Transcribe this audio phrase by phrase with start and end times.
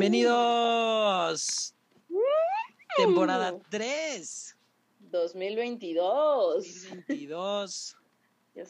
[0.00, 1.74] Bienvenidos.
[2.96, 4.56] Temporada 3.
[4.98, 6.88] 2022.
[6.88, 7.96] 2022.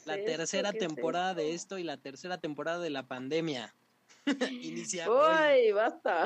[0.07, 3.73] La tercera temporada de esto y la tercera temporada de la pandemia.
[4.51, 6.25] Inicia Uy, basta.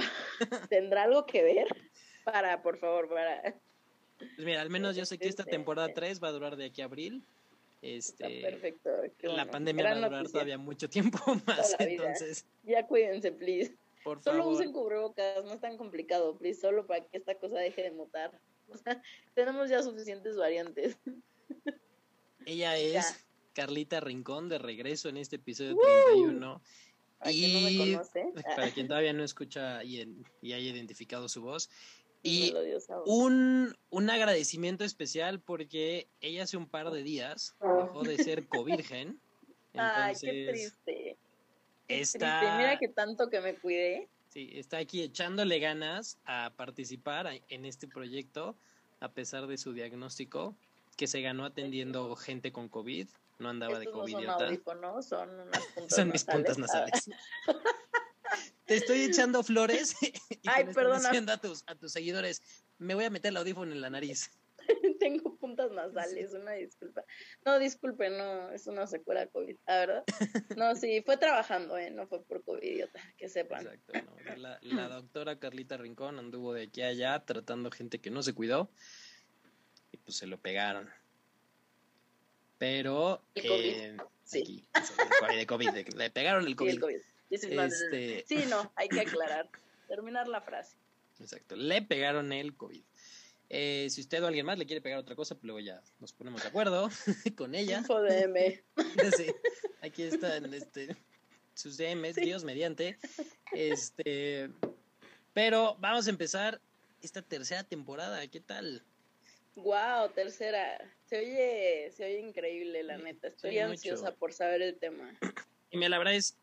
[0.70, 1.66] ¿Tendrá algo que ver?
[2.24, 3.42] Para, por favor, para.
[4.16, 6.64] Pues mira, al menos yo sé que esta este, temporada 3 va a durar de
[6.64, 7.22] aquí a abril.
[7.82, 8.88] Este, perfecto.
[9.20, 12.46] La pandemia va a durar todavía mucho tiempo más, entonces.
[12.62, 13.76] Ya cuídense, please.
[14.22, 17.90] Solo usen cubrebocas, no es tan complicado, please, solo para que esta cosa deje de
[17.92, 18.40] mutar.
[18.66, 19.02] O sea,
[19.34, 20.98] tenemos ya suficientes variantes.
[22.46, 26.62] Ella es Carlita Rincón de regreso en este episodio 31.
[27.26, 27.94] y
[28.56, 30.00] para quien todavía no escucha y,
[30.40, 31.68] y haya identificado su voz,
[32.24, 32.54] y
[33.04, 39.20] un, un agradecimiento especial porque ella hace un par de días dejó de ser covirgen.
[39.74, 41.18] Ay, qué triste.
[41.88, 44.08] Está, Mira que tanto que me cuidé.
[44.28, 48.56] Sí, está aquí echándole ganas a participar en este proyecto
[49.00, 50.56] a pesar de su diagnóstico
[50.96, 53.08] que se ganó atendiendo gente con COVID.
[53.38, 54.14] No andaba de COVID.
[54.80, 57.10] No son son unas puntas Son mis puntas nasales.
[58.66, 60.12] te estoy echando flores y
[60.48, 60.98] Ay, perdona.
[60.98, 62.42] diciendo a tus, a tus seguidores,
[62.78, 64.30] me voy a meter el audífono en la nariz.
[65.00, 67.04] Tengo puntas nasales, una disculpa.
[67.44, 70.04] No, disculpe, no, es una secuela COVID, ¿la verdad?
[70.56, 71.90] No, sí, fue trabajando, ¿eh?
[71.90, 73.66] No fue por COVID, idiota, que sepan.
[73.66, 74.36] Exacto, no.
[74.36, 78.34] la, la doctora Carlita Rincón anduvo de aquí a allá tratando gente que no se
[78.34, 78.70] cuidó
[79.92, 80.90] y pues se lo pegaron.
[82.58, 83.22] Pero...
[83.34, 84.66] Eh, sí.
[85.36, 86.70] de COVID, le pegaron el COVID.
[86.70, 87.00] Sí, el COVID.
[87.30, 88.24] Este...
[88.26, 89.48] Sí, no, hay que aclarar.
[89.88, 90.76] Terminar la frase.
[91.20, 91.56] Exacto.
[91.56, 92.82] Le pegaron el COVID.
[93.56, 96.12] Eh, si usted o alguien más le quiere pegar otra cosa, pues luego ya nos
[96.12, 96.90] ponemos de acuerdo
[97.38, 97.78] con ella.
[97.78, 98.60] Info DM.
[99.16, 99.26] sí,
[99.80, 100.96] aquí están este,
[101.54, 102.98] sus DMs, Dios mediante.
[103.52, 104.50] Este,
[105.32, 106.60] pero vamos a empezar
[107.00, 108.26] esta tercera temporada.
[108.26, 108.82] ¿Qué tal?
[109.54, 110.76] Wow, tercera.
[111.06, 113.28] Se oye, se oye increíble, la neta.
[113.28, 115.16] Estoy ansiosa por saber el tema.
[115.70, 116.36] Y me la verdad es,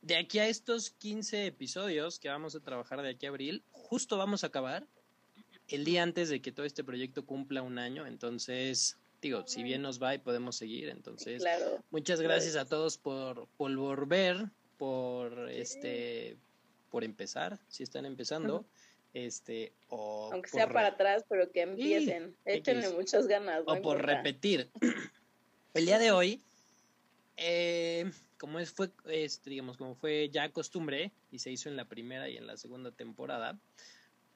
[0.00, 4.16] de aquí a estos 15 episodios que vamos a trabajar de aquí a abril, justo
[4.16, 4.86] vamos a acabar
[5.68, 8.06] el día antes de que todo este proyecto cumpla un año.
[8.06, 11.44] Entonces, digo, si bien nos va y podemos seguir, entonces,
[11.90, 16.36] muchas gracias a todos por, por volver, por este,
[16.90, 18.64] por empezar, si están empezando.
[19.14, 22.36] Este, o Aunque sea para atrás, pero que empiecen.
[22.44, 23.62] Échenle muchas ganas.
[23.66, 24.70] o por repetir.
[25.72, 26.42] El día de hoy,
[27.36, 31.86] eh, como es, fue, este, digamos, como fue ya costumbre y se hizo en la
[31.86, 33.58] primera y en la segunda temporada,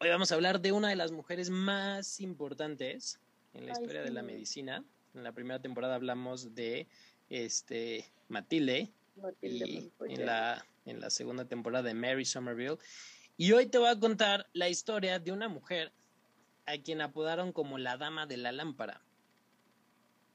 [0.01, 3.21] hoy vamos a hablar de una de las mujeres más importantes
[3.53, 4.83] en la historia de la medicina.
[5.15, 6.89] En la primera temporada hablamos de
[7.29, 8.91] este Matilde,
[9.43, 12.79] y en la, en la segunda temporada de Mary Somerville.
[13.37, 15.93] Y hoy te voy a contar la historia de una mujer
[16.65, 19.03] a quien apodaron como la dama de la lámpara.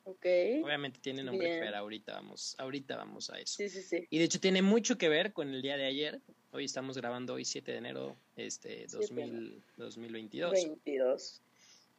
[0.05, 3.55] Obviamente tiene nombre, pero ahorita vamos, ahorita vamos a eso.
[3.57, 4.05] Sí, sí, sí.
[4.11, 6.21] Y de hecho tiene mucho que ver con el día de ayer.
[6.55, 10.53] Hoy estamos grabando hoy 7 de enero este 2000, 2022.
[10.53, 11.41] 22.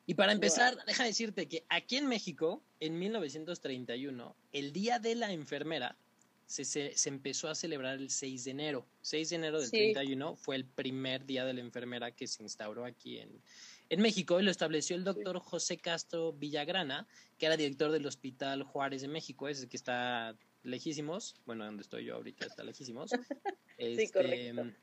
[0.06, 5.30] Y para empezar, deja decirte que aquí en México, en 1931, el Día de la
[5.30, 5.98] Enfermera
[6.46, 8.86] se, se, empezó a celebrar el 6 de enero.
[9.02, 12.86] 6 de enero del 31 fue el primer Día de la Enfermera que se instauró
[12.86, 13.42] aquí en,
[13.90, 17.06] en México y lo estableció el doctor José Castro Villagrana,
[17.36, 22.06] que era director del Hospital Juárez de México, ese que está lejísimos, bueno, donde estoy
[22.06, 23.10] yo ahorita está lejísimos.
[23.78, 24.62] sí, correcto.
[24.62, 24.74] Este,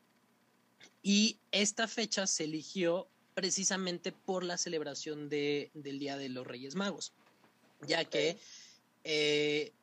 [1.01, 6.75] y esta fecha se eligió precisamente por la celebración de, del Día de los Reyes
[6.75, 7.13] Magos,
[7.85, 8.37] ya que
[9.03, 9.73] eh,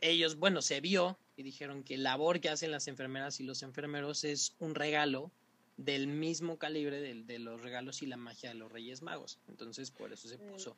[0.00, 3.62] ellos, bueno, se vio y dijeron que la labor que hacen las enfermeras y los
[3.62, 5.30] enfermeros es un regalo
[5.76, 9.38] del mismo calibre de, los regalos y la magia de los Reyes Magos.
[9.48, 10.52] Entonces, por eso se mm.
[10.52, 10.76] puso.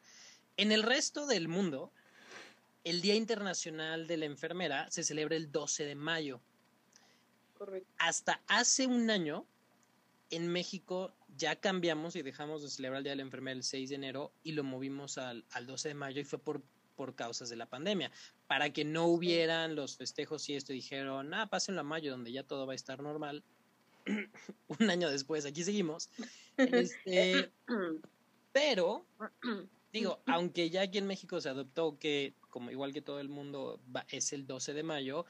[0.57, 1.93] En el resto del mundo,
[2.85, 6.41] el Día Internacional de la Enfermera se celebra el 12 de mayo.
[7.65, 7.89] Correcto.
[7.99, 9.47] Hasta hace un año,
[10.31, 13.89] en México ya cambiamos y dejamos de celebrar el Día de la Enfermera el 6
[13.89, 16.61] de enero y lo movimos al, 12 de mayo y fue por,
[16.97, 18.11] por causas de la pandemia.
[18.49, 22.43] Para que no hubieran los festejos y esto, dijeron, ah, pásenlo a mayo, donde ya
[22.43, 23.45] todo va a estar normal
[24.81, 26.11] un año después, aquí seguimos.
[26.57, 27.53] Este,
[28.53, 29.07] pero,
[29.93, 33.79] digo, aunque ya aquí en México se adoptó que, como igual que todo el mundo,
[34.09, 35.27] es el 12 de mayo,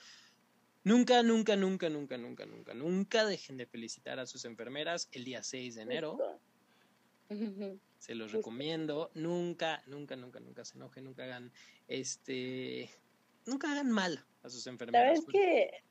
[0.84, 5.42] nunca, nunca, nunca, nunca, nunca, nunca, nunca dejen de felicitar a sus enfermeras el día
[5.42, 6.18] 6 de enero.
[7.98, 9.10] Se los recomiendo.
[9.14, 11.52] Nunca, nunca, nunca, nunca se enojen, nunca hagan,
[11.88, 12.90] este,
[13.46, 15.20] nunca hagan mal a sus enfermeras.
[15.20, 15.82] Sabes que,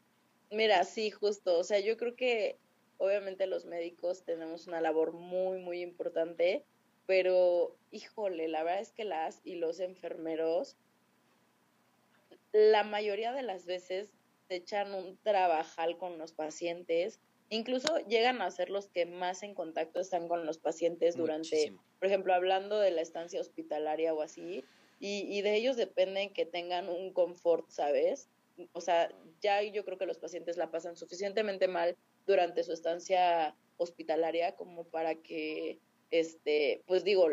[0.52, 2.58] mira, sí, justo, o sea, yo creo que
[2.98, 6.64] obviamente los médicos tenemos una labor muy, muy importante,
[7.08, 10.78] pero híjole, la verdad es que las y los enfermeros,
[12.52, 14.14] la mayoría de las veces
[14.52, 19.56] se echan un trabajal con los pacientes, incluso llegan a ser los que más en
[19.56, 24.66] contacto están con los pacientes durante, por ejemplo, hablando de la estancia hospitalaria o así,
[25.00, 28.28] y, y de ellos dependen que tengan un confort, ¿sabes?
[28.74, 29.10] O sea,
[29.40, 31.96] ya yo creo que los pacientes la pasan suficientemente mal
[32.28, 37.30] durante su estancia hospitalaria como para que, este, pues digo,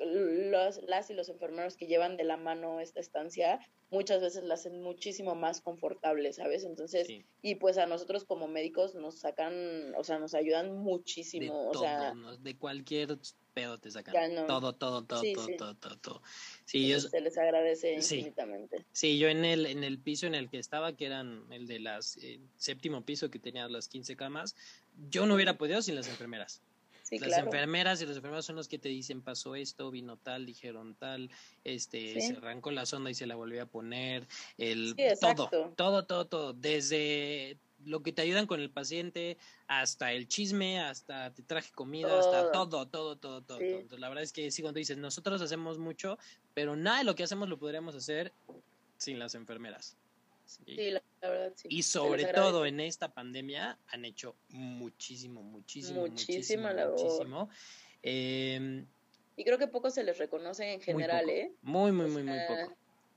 [0.00, 3.60] los, las y los enfermeros que llevan de la mano esta estancia
[3.90, 6.64] muchas veces la hacen muchísimo más confortable, ¿sabes?
[6.64, 7.08] Entonces,
[7.42, 11.80] y pues a nosotros como médicos nos sacan, o sea, nos ayudan muchísimo, de o
[11.80, 13.18] sea, de cualquier
[13.52, 14.14] pedo te sacan.
[14.46, 16.22] Todo, todo, todo, todo, todo, todo,
[16.64, 18.86] Sí, yo, se les agradece infinitamente.
[18.92, 21.80] Sí, yo en el en el piso en el que estaba, que eran el de
[21.80, 24.54] las eh, séptimo piso que tenía las 15 camas,
[25.10, 26.62] yo no hubiera podido sin las enfermeras
[27.18, 30.94] las enfermeras y los enfermeros son los que te dicen pasó esto, vino tal, dijeron
[30.94, 31.30] tal,
[31.64, 34.28] este, se arrancó la sonda y se la volvió a poner,
[34.58, 40.28] el todo, todo, todo, todo, desde lo que te ayudan con el paciente, hasta el
[40.28, 43.58] chisme, hasta te traje comida, hasta todo, todo, todo, todo.
[43.98, 46.18] la verdad es que sí, cuando dices, nosotros hacemos mucho,
[46.54, 48.32] pero nada de lo que hacemos lo podríamos hacer
[48.96, 49.96] sin las enfermeras.
[50.44, 50.76] Sí,
[51.20, 51.68] la, verdad, sí.
[51.70, 57.48] Y sobre todo en esta pandemia han hecho muchísimo, muchísimo, muchísimo, muchísimo.
[58.02, 58.86] Em,
[59.36, 61.52] y creo que poco se les reconoce en general, ¿eh?
[61.62, 62.76] Muy, muy, muy, muy poco.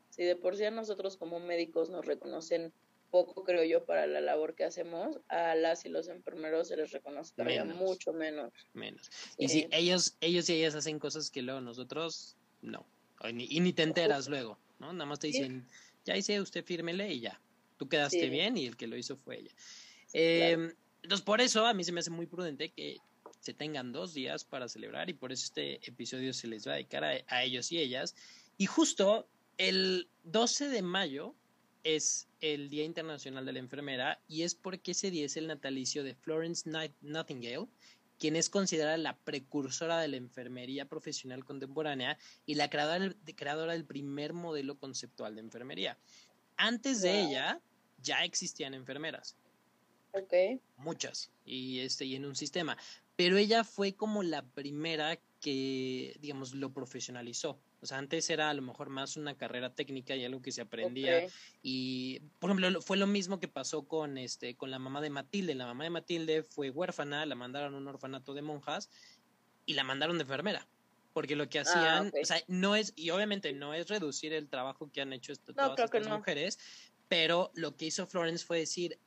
[0.09, 2.71] Si de por sí a nosotros como médicos nos reconocen
[3.13, 6.91] poco, creo yo, para la labor que hacemos, a las y los enfermeros se les
[6.91, 8.51] reconoce todavía mucho menos.
[8.73, 9.11] Menos.
[9.37, 12.85] Y si ellos, ellos y ellas hacen cosas que luego nosotros no.
[13.29, 14.91] Y ni, te enteras luego, ¿no?
[14.93, 15.67] Nada más te dicen,
[16.05, 17.39] ya hice, usted fírmele y ya.
[17.77, 19.51] Tú quedaste bien y el que lo hizo fue ella.
[20.13, 22.97] Em, entonces, por eso a mí se me hace muy prudente que
[23.39, 26.75] se tengan dos días para celebrar y por eso este episodio se les va a
[26.75, 28.15] dedicar a, ellos y ellas.
[28.57, 29.27] Y justo
[29.57, 31.35] el 12 de mayo
[31.83, 36.05] es el Día Internacional de la Enfermera y es porque ese día es el natalicio
[36.05, 36.69] de Florence
[37.01, 37.67] Nightingale,
[38.17, 44.31] quien es considerada la precursora de la enfermería profesional contemporánea y la creadora, del primer
[44.31, 45.97] modelo conceptual de enfermería.
[46.57, 47.61] Antes de ella
[48.01, 49.35] ya existían enfermeras.
[50.11, 50.59] Okay.
[50.77, 51.31] Muchas.
[51.45, 52.77] Y este, y en un sistema.
[53.15, 57.59] Pero ella fue como la primera que, digamos, lo profesionalizó.
[57.81, 60.61] O sea, antes era a lo mejor más una carrera técnica y algo que se
[60.61, 61.27] aprendía.
[61.61, 65.53] Y, por ejemplo, fue lo mismo que pasó con, este, con la mamá de Matilde.
[65.53, 68.89] La mamá de Matilde fue huérfana, la mandaron a un orfanato de monjas
[69.65, 70.67] y la mandaron de enfermera.
[71.13, 74.49] Porque lo que ah, hacían, o sea, no es, y obviamente no es reducir el
[74.49, 76.59] trabajo que han hecho todas estas mujeres,
[77.07, 78.97] pero lo que hizo Florence fue decir,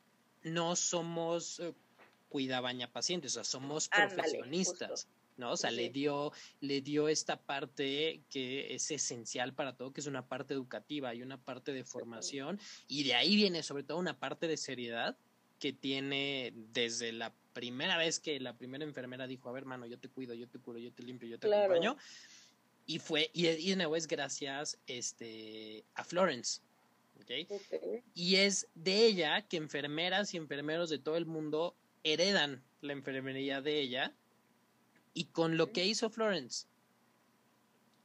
[0.43, 1.73] no somos eh,
[2.29, 5.07] cuidabaña pacientes, o sea, somos profesionistas.
[5.37, 5.51] ¿no?
[5.51, 6.31] O sea, le dio,
[6.61, 11.21] le dio esta parte que es esencial para todo, que es una parte educativa y
[11.21, 15.15] una parte de formación, y de ahí viene sobre todo una parte de seriedad
[15.59, 19.97] que tiene desde la primera vez que la primera enfermera dijo, a ver, hermano, yo
[19.97, 21.97] te cuido, yo te curo, yo te limpio, yo te acompaño.
[22.85, 26.61] Y fue, y, y de nuevo es gracias este, a Florence.
[27.19, 27.47] ¿okay?
[28.13, 33.59] Y es de ella que enfermeras y enfermeros de todo el mundo heredan la enfermería
[33.59, 34.13] de ella
[35.15, 36.67] y con lo que hizo Florence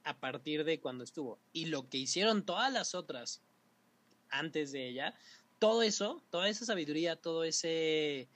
[0.03, 3.43] a partir de cuando estuvo y lo que hicieron todas las otras
[4.29, 5.13] antes de ella,
[5.59, 8.27] todo eso, toda esa sabiduría, todo ese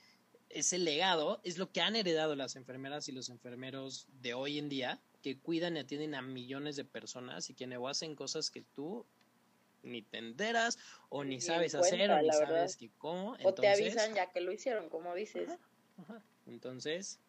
[0.50, 4.68] ese legado es lo que han heredado las enfermeras y los enfermeros de hoy en
[4.68, 8.62] día, que cuidan y atienden a millones de personas y que no hacen cosas que
[8.62, 9.04] tú
[9.82, 10.78] ni te enteras
[11.08, 13.36] o ni, sabes hacer o ni sabes que cómo.
[13.42, 15.50] o te avisan ya que lo hicieron, como dices.
[16.46, 17.20] Entonces,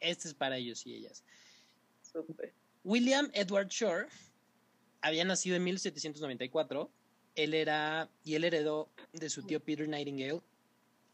[0.00, 1.24] este es para ellos y ellas.
[2.84, 4.08] William Edward Shore
[5.00, 6.90] había nacido en 1794.
[7.34, 10.40] Él era, y él heredó de su tío Peter Nightingale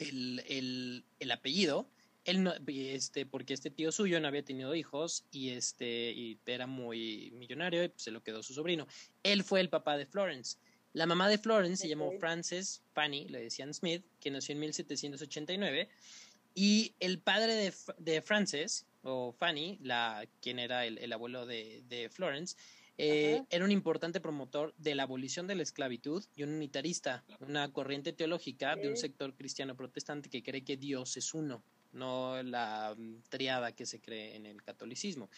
[0.00, 1.88] el, apellido.
[2.24, 6.66] Él no, este, porque este tío suyo no había tenido hijos y este y era
[6.66, 8.86] muy millonario y pues, se lo quedó su sobrino.
[9.22, 10.58] Él fue el papá de Florence.
[10.92, 15.88] La mamá de Florence se llamó Frances Fanny, le decían Smith, que nació en 1789
[16.54, 22.56] y el padre de, de Frances, o Fanny, la, quien era el, abuelo de, Florence,
[23.02, 27.72] eh, era un importante promotor de la abolición de la esclavitud y un unitarista, una
[27.72, 32.94] corriente teológica de un sector cristiano protestante que cree que Dios es uno, no la
[32.96, 35.30] mm, triada que se cree en el catolicismo.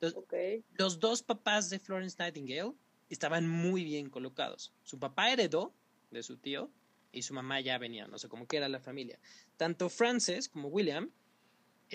[0.00, 2.72] Entonces, los dos papás de Florence Nightingale
[3.10, 4.72] estaban muy bien colocados.
[4.82, 5.74] Su papá heredó
[6.10, 6.70] de su tío
[7.12, 9.18] y su mamá ya venía, no sé cómo que era la familia.
[9.56, 11.10] Tanto Frances como William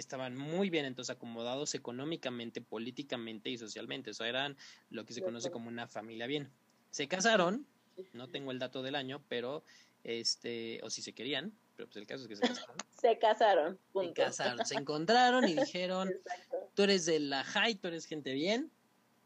[0.02, 4.12] estaban muy bien entonces acomodados económicamente, políticamente y socialmente.
[4.12, 4.58] Eso eran
[4.90, 6.52] lo que se conoce como una familia bien.
[6.90, 7.66] Se casaron,
[8.14, 9.64] no tengo el dato del año, pero
[10.04, 12.76] este, o si se querían, pero pues el caso es que se casaron.
[13.02, 16.14] se casaron, Se casaron, se encontraron y dijeron,
[16.74, 18.72] tú eres de la high, tú eres gente bien,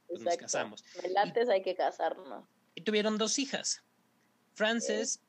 [0.07, 0.83] pues nos casamos.
[1.17, 2.45] antes hay que casarnos.
[2.75, 3.83] Y tuvieron dos hijas,
[4.53, 5.21] Frances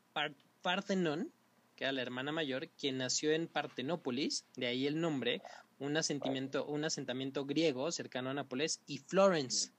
[0.63, 1.33] Parthenon,
[1.81, 5.41] que era la hermana mayor, quien nació en Partenópolis, de ahí el nombre,
[5.79, 9.71] un asentamiento, un asentamiento griego cercano a Nápoles, y Florence,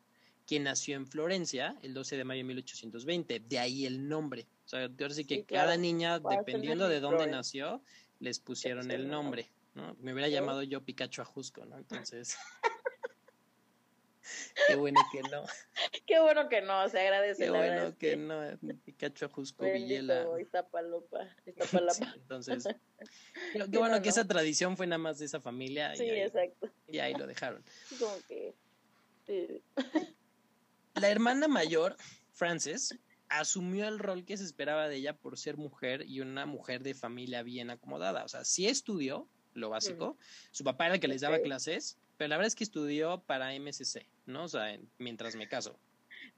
[0.48, 4.48] quien nació en Florencia el 12 de mayo de 1820, de ahí el nombre.
[4.66, 7.84] O sea, sí que cada niña, dependiendo de dónde nació,
[8.20, 9.96] les pusieron el nombre, ¿no?
[10.00, 11.78] Me hubiera llamado yo Pikachu Ajusco, ¿no?
[11.78, 12.36] Entonces...
[14.68, 15.44] Qué bueno que no.
[16.08, 17.44] Qué bueno que no, se agradece.
[17.44, 18.42] Qué bueno que no,
[19.02, 20.28] Pikachu Jusco Villela.
[20.40, 21.28] Iztapalapa,
[22.16, 22.68] entonces,
[23.72, 25.96] qué, bueno que esa tradición fue nada más de esa familia.
[25.96, 26.70] Sí, exacto.
[26.88, 27.64] Y ahí lo dejaron.
[28.00, 28.54] Como que...
[30.96, 31.96] La hermana mayor,
[32.32, 32.98] Frances,
[33.30, 36.94] asumió el rol que se esperaba de ella por ser mujer y una mujer de
[36.94, 38.26] familia bien acomodada.
[38.26, 40.18] O sea, sí estudió lo básico.
[40.52, 43.58] Su papá era el que les daba clases, pero la verdad es que estudió para
[43.58, 44.44] MSC, ¿no?
[44.44, 45.80] O sea, mientras me caso.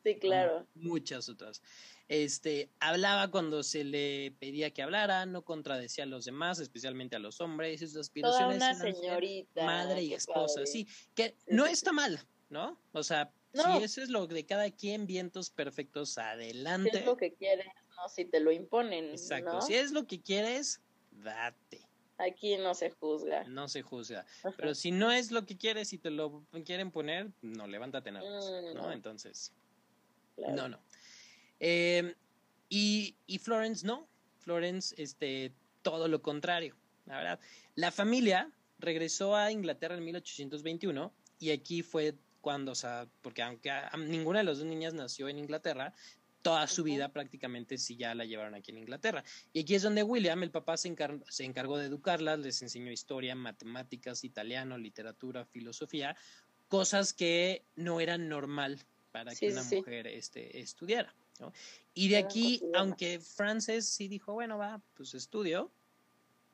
[0.04, 0.68] Sí, claro.
[0.76, 1.62] muchas otras.
[2.10, 7.20] Este, hablaba cuando se le pedía que hablara, no contradecía a los demás, especialmente a
[7.20, 8.60] los hombres, sus aspiraciones.
[8.60, 9.66] Toda una señorita.
[9.66, 12.20] Madre y esposa, sí, que no está mal,
[12.50, 12.78] ¿no?
[12.92, 16.92] O sea, si eso es lo de cada quien, vientos perfectos, adelante.
[16.92, 19.12] Si es lo que quieres, no, si te lo imponen.
[19.12, 20.82] Exacto, si es lo que quieres,
[21.12, 21.88] date.
[22.18, 23.44] Aquí no se juzga.
[23.46, 24.26] No se juzga.
[24.58, 28.30] Pero si no es lo que quieres y te lo quieren poner, no, levántate nada
[28.30, 28.92] más, mm, ¿no?
[28.92, 29.52] Entonces,
[30.38, 30.80] no, no.
[31.60, 32.14] Em,
[32.70, 34.08] y, y Florence no.
[34.40, 36.76] Florence, este, todo lo contrario,
[37.06, 37.40] la verdad.
[37.76, 43.72] La familia regresó a Inglaterra en 1821 y aquí fue cuando, o sea, porque aunque
[43.98, 45.94] ninguna de las dos niñas nació en Inglaterra,
[46.42, 49.24] toda su vida prácticamente sí ya la llevaron aquí en Inglaterra.
[49.54, 50.94] Y aquí es donde William, el papá, se,
[51.30, 56.18] se encargó de educarlas, les enseñó historia, matemáticas, italiano, literatura, filosofía,
[56.68, 61.16] cosas que no eran normal para que una mujer este, estudiara.
[61.94, 65.72] Y de aquí, aunque Frances sí dijo, bueno, va, pues estudio,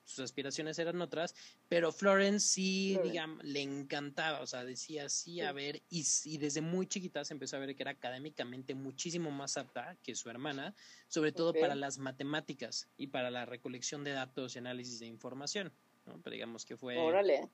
[0.04, 1.36] sus aspiraciones eran otras,
[1.70, 6.04] pero Florence sí, digamos, le encantaba, o sea, decía sí, a ver, y,
[6.38, 10.30] desde muy chiquita se empezó a ver que era académicamente muchísimo más apta que su
[10.30, 10.76] hermana,
[11.08, 15.72] sobre todo para las matemáticas y para la recolección de datos y análisis de información,
[16.06, 16.20] ¿no?
[16.22, 16.98] Pero digamos que fue...
[16.98, 17.48] Órale.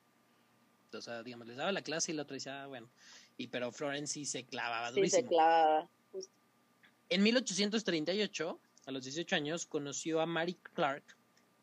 [0.94, 2.90] O sea, digamos, les daba la clase y la otra decía, ah, bueno,
[3.38, 5.22] y pero Florence sí se clavaba durísimo.
[5.22, 5.90] Sí, se clavaba.
[7.10, 11.04] En 1838, a los 18 años, conoció a Mary Clark,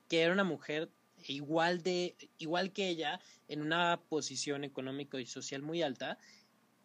[0.08, 0.90] que era una mujer
[1.28, 6.18] igual de igual que ella en una posición económica y social muy alta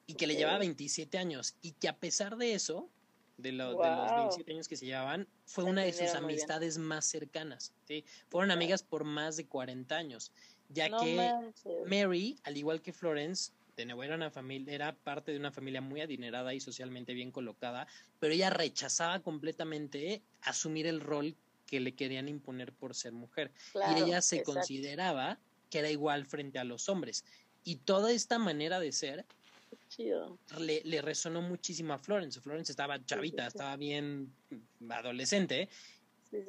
[0.06, 2.89] y que le llevaba 27 años y que a pesar de eso
[3.38, 8.06] de, los 27 años que se llevaban fue una de sus amistades más cercanas ¿sí?
[8.29, 10.32] fueron amigas por más de 40 años
[10.70, 11.53] ya que
[11.88, 15.79] Mary al igual que Florence de nuevo era una familia era parte de una familia
[15.79, 17.88] muy adinerada y socialmente bien colocada
[18.19, 23.51] pero ella rechazaba completamente asumir el rol que le querían imponer por ser mujer.
[23.75, 25.38] y ella se consideraba
[25.69, 27.25] que era igual frente a los hombres.
[27.63, 29.25] Y toda esta manera de ser
[30.57, 32.39] Le, le, resonó muchísimo a Florence.
[32.39, 34.34] Florence estaba chavita, estaba bien
[34.89, 35.69] adolescente.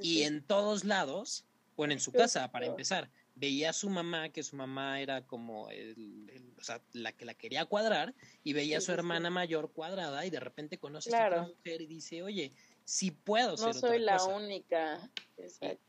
[0.00, 1.44] y en todos lados,
[1.76, 5.64] bueno, en su casa, para empezar, veía a su mamá, que su mamá era como
[5.66, 10.30] o sea, la que la quería cuadrar, y veía a su hermana mayor cuadrada, y
[10.30, 12.52] de repente conoce a esta mujer y dice, oye,
[12.84, 15.10] si puedo ser No soy la única.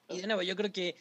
[0.09, 0.95] Y, de nuevo, yo creo que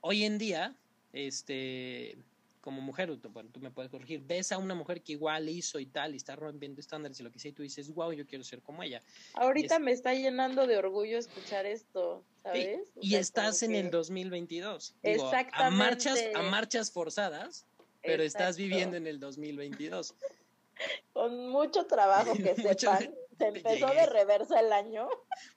[0.00, 0.76] hoy en día,
[1.12, 2.16] este,
[2.60, 5.86] como mujer, bueno, tú me puedes corregir, ves a una mujer que igual hizo y
[5.86, 8.44] tal, y está rompiendo estándares y lo que sea, y tú dices, wow, yo quiero
[8.44, 9.02] ser como ella.
[9.34, 12.80] Ahorita me está llenando de orgullo escuchar esto, ¿sabes?
[13.00, 14.94] y estás en el 2022.
[15.02, 15.56] Exactamente.
[15.56, 17.66] A marchas, a marchas forzadas,
[18.02, 20.14] pero estás viviendo en el 2022.
[21.12, 25.08] Con mucho trabajo que sepan se empezó de reversa el año.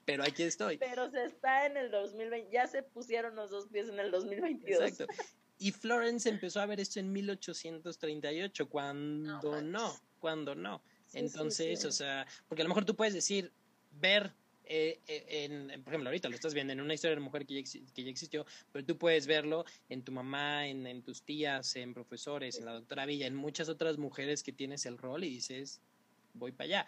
[0.06, 0.78] Pero aquí estoy.
[0.78, 4.82] Pero se está en el 2020, ya se pusieron los dos pies en el 2022.
[4.82, 5.14] Exacto.
[5.64, 10.82] Y Florence empezó a ver esto en 1838, cuando no, cuando no.
[11.14, 13.50] Entonces, o sea, porque a lo mejor tú puedes decir,
[13.94, 14.34] ver
[14.66, 17.64] eh, eh, en, por ejemplo, ahorita lo estás viendo en una historia de mujer que
[17.64, 21.78] ya, que ya existió, pero tú puedes verlo en tu mamá, en, en, tus tías,
[21.78, 25.30] en profesores, en la doctora Villa, en muchas otras mujeres que tienes el rol y
[25.30, 25.80] dices,
[26.34, 26.88] voy para allá.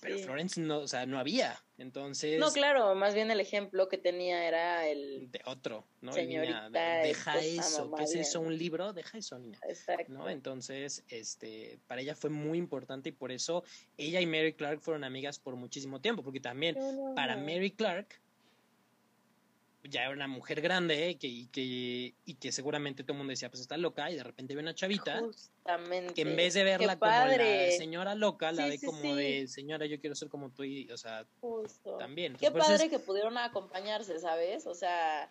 [0.00, 2.38] Pero Florence no, o sea, no había, Entonces.
[2.40, 5.30] No, claro, más bien el ejemplo que tenía era el.
[5.30, 6.12] De otro, ¿no?
[6.12, 7.92] Señorita, deja eso.
[7.94, 8.40] ¿Qué es eso?
[8.40, 8.92] ¿Un libro?
[8.94, 9.58] Deja eso, niña.
[9.68, 10.12] Exacto.
[10.12, 10.30] ¿no?
[10.30, 13.62] Entonces, este, para ella fue muy importante y por eso
[13.98, 16.76] ella y Mary Clark fueron amigas por muchísimo tiempo, porque también
[17.14, 18.20] para Mary Clark
[19.84, 21.18] ya era una mujer grande ¿eh?
[21.18, 24.22] que, y, que, y que seguramente todo el mundo decía, pues está loca, y de
[24.22, 25.22] repente ve una chavita
[26.14, 30.00] que en vez de verla como la señora loca, la ve como de señora, yo
[30.00, 31.26] quiero ser como tú, y, o sea,
[31.98, 32.36] también.
[32.36, 34.66] Qué padre que pudieron acompañarse, ¿sabes?
[34.66, 35.30] O sea,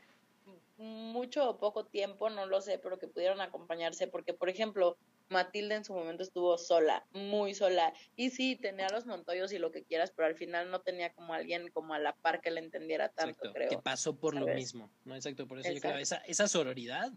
[0.79, 5.75] mucho o poco tiempo, no lo sé, pero que pudieron acompañarse, porque por ejemplo, Matilde
[5.75, 7.93] en su momento estuvo sola, muy sola.
[8.15, 11.33] Y sí, tenía los montoyos y lo que quieras, pero al final no tenía como
[11.33, 13.69] alguien como a la par que le entendiera tanto, creo.
[13.69, 15.15] Que pasó por lo mismo, ¿no?
[15.15, 17.11] Exacto, por eso yo creo, esa, esa sororidad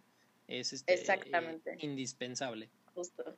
[0.49, 1.77] es este, Exactamente.
[1.79, 2.69] indispensable.
[2.95, 3.37] Justo.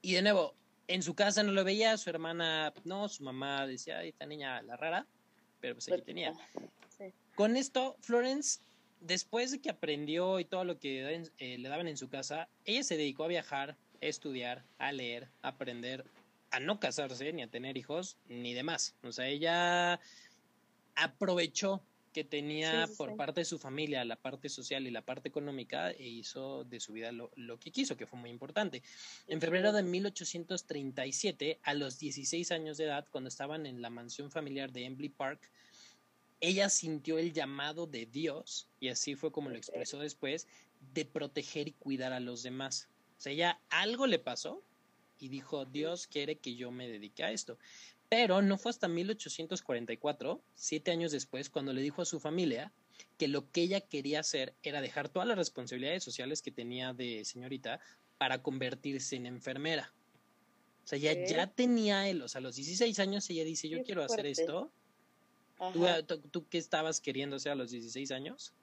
[0.00, 0.54] Y de nuevo,
[0.86, 4.76] en su casa no lo veía, su hermana, no, su mamá decía, esta niña la
[4.76, 5.06] rara,
[5.60, 6.32] pero pues aquí tenía.
[7.34, 8.60] Con esto, Florence
[9.00, 12.82] después de que aprendió y todo lo que eh, le daban en su casa, ella
[12.82, 16.04] se dedicó a viajar, a estudiar, a leer, a aprender,
[16.50, 18.94] a no casarse, ni a tener hijos, ni demás.
[19.02, 20.00] O sea, ella
[20.94, 25.90] aprovechó que tenía por parte de su familia la parte social y la parte económica
[25.90, 28.82] e hizo de su vida lo, lo que quiso, que fue muy importante.
[29.26, 34.30] En febrero de 1837, a los 16 años de edad, cuando estaban en la mansión
[34.30, 35.50] familiar de Embley Park,
[36.40, 40.46] ella sintió el llamado de Dios, y así fue como lo expresó después,
[40.94, 42.88] de proteger y cuidar a los demás.
[43.18, 44.62] O sea, ella algo le pasó
[45.18, 47.58] y dijo, Dios quiere que yo me dedique a esto.
[48.08, 52.72] Pero no fue hasta 1844, siete años después, cuando le dijo a su familia
[53.18, 57.24] que lo que ella quería hacer era dejar todas las responsabilidades sociales que tenía de
[57.24, 57.80] señorita
[58.16, 59.92] para convertirse en enfermera.
[60.84, 63.82] O sea, ya, ya tenía él, o sea, a los 16 años ella dice, yo
[63.82, 64.72] quiero hacer esto
[65.58, 68.54] Ah, ¿Tú, ¿Tú, qué estabas queriendo hacer a los 16 años?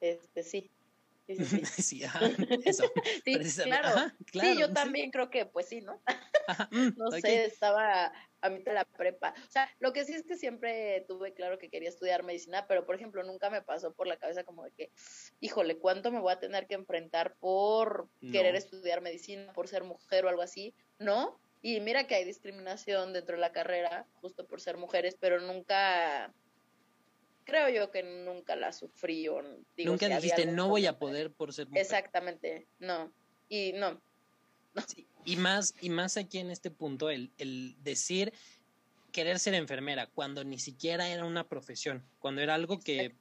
[0.00, 0.70] Este, sí.
[1.26, 2.02] Sí, sí, sí.
[2.64, 2.84] eso.
[3.24, 4.12] sí claro.
[4.32, 6.00] Sí, yo también creo que, pues sí, ¿no?
[6.70, 8.10] Mm, no sé, estaba
[8.40, 9.34] a mitad de la prepa.
[9.36, 12.86] O sea, lo que sí es que siempre tuve claro que quería estudiar medicina, pero
[12.86, 14.90] por ejemplo, nunca me pasó por la cabeza como de que,
[15.40, 20.24] híjole, ¿cuánto me voy a tener que enfrentar por querer estudiar medicina, por ser mujer
[20.24, 20.74] o algo así?
[20.98, 25.40] No, y mira que hay discriminación dentro de la carrera, justo por ser mujeres, pero
[25.40, 26.32] nunca,
[27.44, 29.42] creo yo que nunca la sufrí o
[29.78, 31.82] Nunca dijiste, no voy a poder por ser mujer.
[31.82, 33.12] Exactamente, no.
[33.48, 34.00] Y no.
[35.24, 38.32] y más, y más aquí en este punto, el, el decir
[39.12, 43.16] querer ser enfermera cuando ni siquiera era una profesión, cuando era algo que,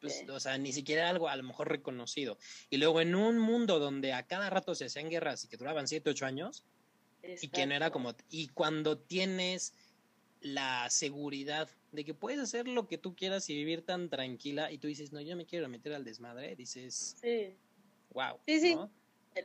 [0.00, 2.38] pues, o sea, ni siquiera era algo a lo mejor reconocido.
[2.70, 5.88] Y luego en un mundo donde a cada rato se hacían guerras y que duraban
[5.88, 6.64] 7, 8 años,
[7.22, 9.74] y que no era como, y cuando tienes
[10.40, 14.78] la seguridad de que puedes hacer lo que tú quieras y vivir tan tranquila y
[14.78, 17.56] tú dices, no, yo me quiero meter al desmadre, dices, sí.
[18.10, 18.38] wow.
[18.46, 18.76] Sí, sí.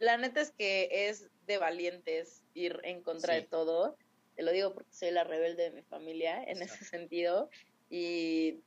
[0.01, 3.97] La neta es que es de valientes ir en contra de todo.
[4.35, 7.49] Te lo digo porque soy la rebelde de mi familia en ese sentido.
[7.89, 8.59] Y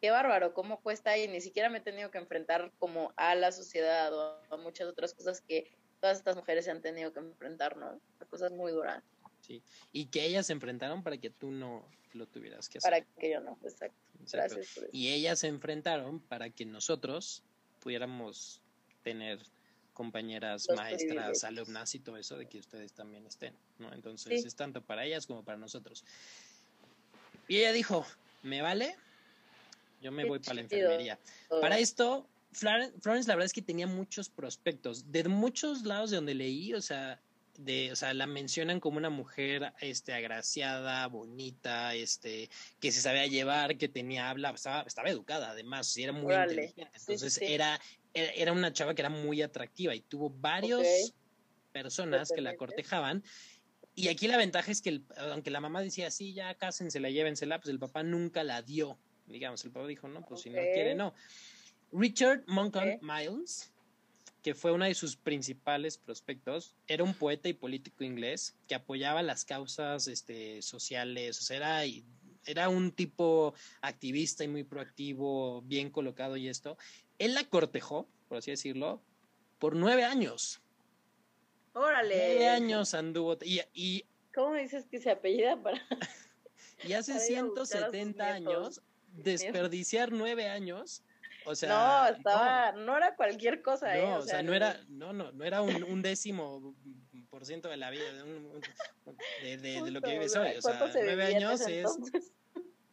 [0.00, 3.52] qué bárbaro, cómo cuesta y ni siquiera me he tenido que enfrentar como a la
[3.52, 5.70] sociedad o a muchas otras cosas que
[6.00, 8.00] todas estas mujeres se han tenido que enfrentar, ¿no?
[8.20, 9.02] A cosas muy duras.
[9.40, 12.90] Sí, y que ellas se enfrentaron para que tú no lo tuvieras que hacer.
[12.90, 13.96] Para que yo no, exacto.
[14.32, 14.92] Gracias por eso.
[14.92, 17.42] Y ellas se enfrentaron para que nosotros
[17.80, 18.60] pudiéramos
[19.02, 19.38] tener
[19.92, 23.92] compañeras, maestras, alumnas y todo eso, de que ustedes también estén, ¿no?
[23.94, 26.04] Entonces es tanto para ellas como para nosotros.
[27.48, 28.04] Y ella dijo,
[28.42, 28.94] ¿me vale?
[30.02, 31.18] Yo me voy para la enfermería.
[31.48, 35.12] Para esto, Florence, la verdad es que tenía muchos prospectos.
[35.12, 37.20] De muchos lados de donde leí, o sea,
[37.58, 43.26] de, o sea, la mencionan como una mujer este agraciada, bonita, este, que se sabía
[43.26, 46.90] llevar, que tenía habla, estaba, estaba educada además, y era muy inteligente.
[46.94, 47.80] Entonces Era,
[48.14, 51.14] era una chava que era muy atractiva y tuvo varios
[51.72, 53.22] personas que la cortejaban.
[53.94, 57.70] Y aquí la ventaja es que aunque la mamá decía, sí, ya cásensela, llévensela, pues
[57.70, 58.98] el papá nunca la dio.
[59.26, 61.14] Digamos, el papá dijo, no, pues si no quiere, no.
[61.92, 63.72] Richard Monkton Miles,
[64.42, 69.22] que fue uno de sus principales prospectos, era un poeta y político inglés que apoyaba
[69.22, 72.02] las causas este, sociales, o sea, era,
[72.44, 76.76] era un tipo activista y muy proactivo, bien colocado y esto.
[77.18, 79.02] Él la cortejó, por así decirlo,
[79.58, 80.60] por nueve años.
[81.72, 82.16] Órale.
[82.16, 83.36] Nueve años anduvo.
[83.42, 85.82] Y, y ¿Cómo dices que se apellida para.?
[86.84, 91.02] y hace 170 años, desperdiciar nueve años
[91.46, 94.14] o sea, no, estaba, no, era cualquier cosa, no, ¿eh?
[94.16, 96.74] O, sea, no era, no, no, no era un, un décimo
[97.30, 98.04] por ciento de la vida,
[99.42, 100.56] de, de, de, lo que vives hoy.
[100.56, 101.86] O sea, nueve años es.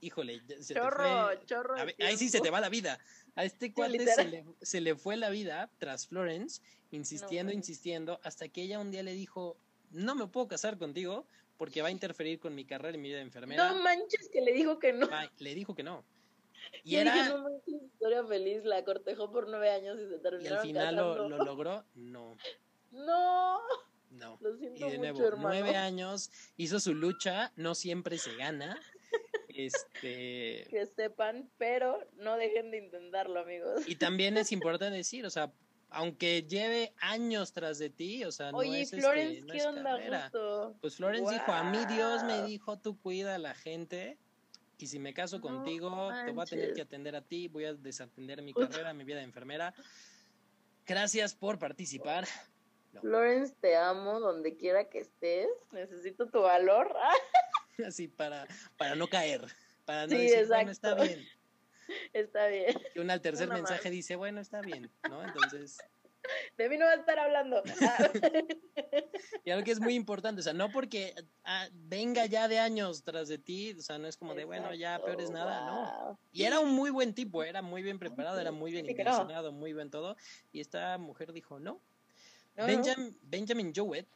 [0.02, 1.46] híjole, se chorro, te fue.
[1.46, 3.00] Chorro, ahí sí se te va la vida.
[3.36, 6.62] A este cuate se le, se le, fue la vida tras Florence,
[6.92, 9.58] insistiendo, insistiendo, hasta que ella un día le dijo,
[9.92, 11.26] no me puedo casar contigo
[11.58, 13.70] porque va a interferir con mi carrera y mi vida de enfermera.
[13.72, 15.08] No manches que le dijo que no.
[15.40, 16.04] le dijo que no.
[16.84, 17.14] Y era...
[17.14, 17.50] Dije, no
[18.04, 20.50] historia feliz, la cortejó por nueve años y se terminó.
[20.50, 22.38] Y al final lo, lo, logró, no.
[22.92, 23.60] No.
[24.12, 24.38] No.
[24.42, 25.50] Lo siento y de nuevo, mucho, hermano.
[25.50, 28.80] nueve años, hizo su lucha, no siempre se gana.
[29.48, 30.68] Este.
[30.70, 33.88] Que sepan, pero no dejen de intentarlo, amigos.
[33.88, 35.52] Y también es importante decir, o sea,
[35.90, 39.58] aunque lleve años tras de ti, o sea, no Oye, es Florence, este, no ¿qué
[39.60, 40.32] es onda?
[40.82, 44.18] Pues Florence dijo, a mí Dios me dijo, tú cuida a la gente.
[44.78, 47.66] Y si me caso No contigo, te voy a tener que atender a ti, voy
[47.66, 49.74] a desatender mi carrera, mi vida de enfermera.
[50.86, 52.26] Gracias por participar.
[53.00, 55.48] Florence, te amo donde quiera que estés.
[55.72, 56.94] Necesito tu valor.
[57.88, 59.42] Así para, para no caer.
[59.86, 61.04] Para no Sí, decir, bueno, está exacto.
[61.14, 61.28] bien.
[62.14, 62.76] Está bien.
[62.96, 65.22] Y uno al tercer mensaje dice, bueno, está bien, ¿no?
[65.22, 65.78] Entonces,
[66.58, 67.64] De mí no va a estar hablando.
[69.46, 73.04] Y algo que es muy importante, o sea, no porque ah, venga ya de años
[73.04, 76.20] tras de ti, o sea, no es como de, bueno, ya peor es nada, no.
[76.32, 79.00] Y era un muy buen tipo, era muy bien preparado, era muy bien Sí, no.
[79.02, 80.16] intencionado, muy bien todo.
[80.52, 81.82] Y esta mujer dijo, no.
[82.56, 82.68] No, no.
[82.68, 84.08] Benjamin, Benjamin Jowett,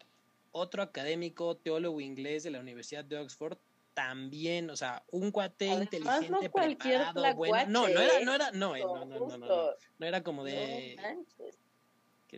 [0.52, 3.58] otro académico, teólogo inglés de la Universidad de Oxford,
[3.94, 7.66] también, o sea, un cuate Además, inteligente, no cualquier preparado, bueno.
[7.68, 10.96] No, no era, no era, no, eh, no, no, no, no, no, era como de,
[11.02, 11.58] manches.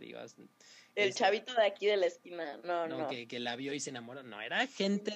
[0.00, 0.36] Que digas,
[0.94, 2.58] El chavito de aquí de la esquina.
[2.64, 3.08] No, no, no.
[3.08, 5.14] Que, que la vio y se enamoró, no, era gente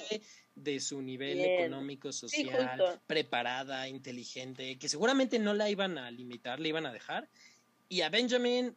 [0.55, 1.61] de su nivel Bien.
[1.61, 7.29] económico, social, preparada, inteligente, que seguramente no la iban a limitar, le iban a dejar.
[7.89, 8.77] Y a Benjamin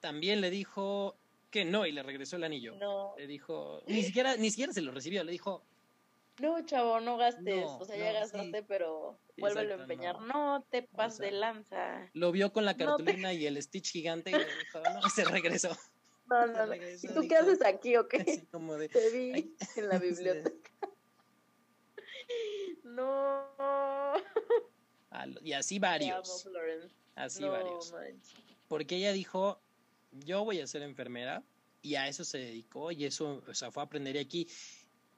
[0.00, 1.16] también le dijo
[1.50, 2.76] que no y le regresó el anillo.
[2.76, 5.64] No, Le dijo, ni siquiera, ni siquiera se lo recibió, le dijo,
[6.40, 7.64] no, chavo, no gastes.
[7.64, 8.64] No, o sea, no, ya gastaste, sí.
[8.68, 10.20] pero vuélvelo a empeñar.
[10.20, 10.26] no.
[10.58, 12.10] No, te pases sea, de lanza.
[12.14, 15.24] lo vio con la te- cartulina y el Stitch gigante y dijo, no, y se
[15.24, 15.70] regresó.
[16.28, 16.66] No, no, no.
[16.66, 18.16] regresó, ¿Y tú dijo, qué haces aquí o qué?
[18.40, 19.54] Así como de, Te vi Ay.
[19.76, 20.70] en la biblioteca.
[22.82, 23.44] No.
[25.42, 26.46] Y así Te amo, varios,
[27.14, 27.94] así varios.
[28.68, 29.60] porque ella dijo,
[30.10, 31.42] yo voy a ser enfermera
[31.80, 34.48] y a eso se dedicó y eso, o sea, fue a aprender y aquí.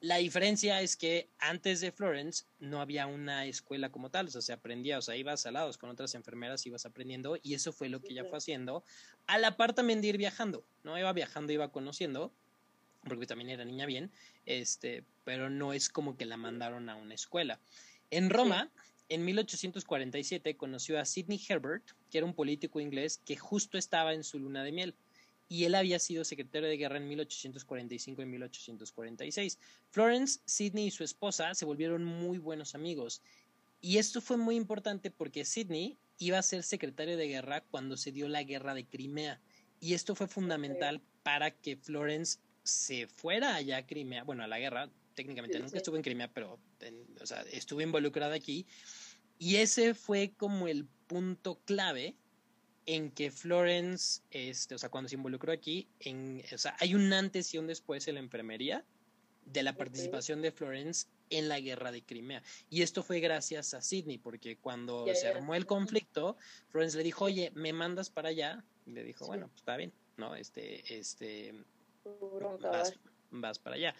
[0.00, 4.42] La diferencia es que antes de Florence no había una escuela como tal, o sea,
[4.42, 7.88] se aprendía, o sea, ibas al lado con otras enfermeras, ibas aprendiendo y eso fue
[7.88, 8.84] lo que ella fue haciendo,
[9.26, 10.96] a la par también de ir viajando, ¿no?
[10.96, 12.32] Iba viajando, iba conociendo,
[13.02, 14.12] porque también era niña bien,
[14.46, 17.60] este, pero no es como que la mandaron a una escuela.
[18.10, 18.70] En Roma,
[19.08, 24.22] en 1847, conoció a Sidney Herbert, que era un político inglés que justo estaba en
[24.22, 24.94] su luna de miel.
[25.48, 29.58] Y él había sido secretario de guerra en 1845 y 1846.
[29.90, 33.22] Florence, Sidney y su esposa se volvieron muy buenos amigos.
[33.80, 38.12] Y esto fue muy importante porque Sidney iba a ser secretario de guerra cuando se
[38.12, 39.40] dio la guerra de Crimea.
[39.80, 44.58] Y esto fue fundamental para que Florence se fuera allá a Crimea, bueno, a la
[44.58, 45.76] guerra, técnicamente Sí, nunca sí.
[45.78, 48.66] estuvo en Crimea, pero en- o sea, estuvo involucrada aquí.
[49.38, 52.16] Y ese fue como el punto clave
[52.88, 57.12] en que Florence, este, o sea, cuando se involucró aquí, en, o sea, hay un
[57.12, 58.82] antes y un después en la enfermería
[59.44, 62.42] de la participación de Florence en la guerra de Crimea.
[62.70, 66.38] Y esto fue gracias a Sidney, porque cuando se armó el conflicto,
[66.70, 68.64] Florence le dijo, oye, ¿me mandas para allá?
[68.86, 69.28] Y le dijo, Sí.
[69.28, 70.34] bueno, pues está bien, ¿no?
[70.34, 71.54] Este, este,
[72.62, 72.94] vas.
[73.30, 73.94] vas para allá.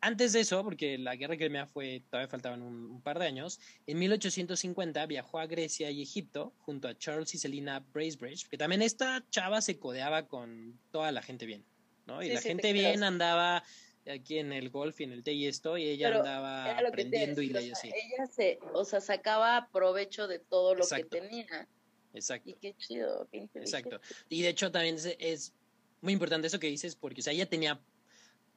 [0.00, 3.26] Antes de eso, porque la guerra de Crimea fue, todavía faltaban un, un par de
[3.26, 8.58] años, en 1850 viajó a Grecia y Egipto junto a Charles y Selina Bracebridge, que
[8.58, 11.64] también esta chava se codeaba con toda la gente bien,
[12.06, 12.22] ¿no?
[12.22, 13.64] Y Sí, la sí, te gente bien andaba
[14.08, 17.42] aquí en el golf y en el té y esto, y ella Pero andaba aprendiendo
[17.42, 17.92] y leyendo sea.
[17.94, 21.08] Ella se, o sea, sacaba provecho de todo lo Exacto.
[21.08, 21.68] que tenía.
[22.14, 22.50] Exacto.
[22.50, 23.48] Y qué chido, qué.
[23.54, 24.00] Exacto.
[24.28, 25.52] Y de hecho también es, es
[26.00, 27.80] muy importante eso que dices, porque o sea, ella tenía,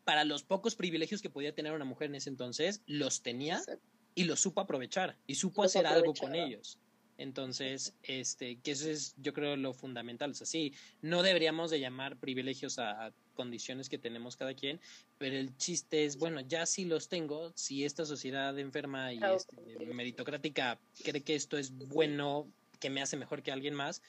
[0.10, 3.86] para los pocos privilegios que podía tener una mujer en ese entonces, los tenía Exacto.
[4.16, 6.80] y los supo aprovechar y supo Los hacer algo con ellos.
[7.20, 10.32] Entonces, este, que eso es, yo creo, lo fundamental.
[10.32, 14.80] O sea, sí, no deberíamos de llamar privilegios a, a condiciones que tenemos cada quien,
[15.20, 19.86] pero el chiste es, bueno, ya sí los tengo, si esta sociedad enferma y este,
[19.94, 22.48] meritocrática cree que esto es bueno,
[22.80, 24.02] que me hace mejor que alguien más,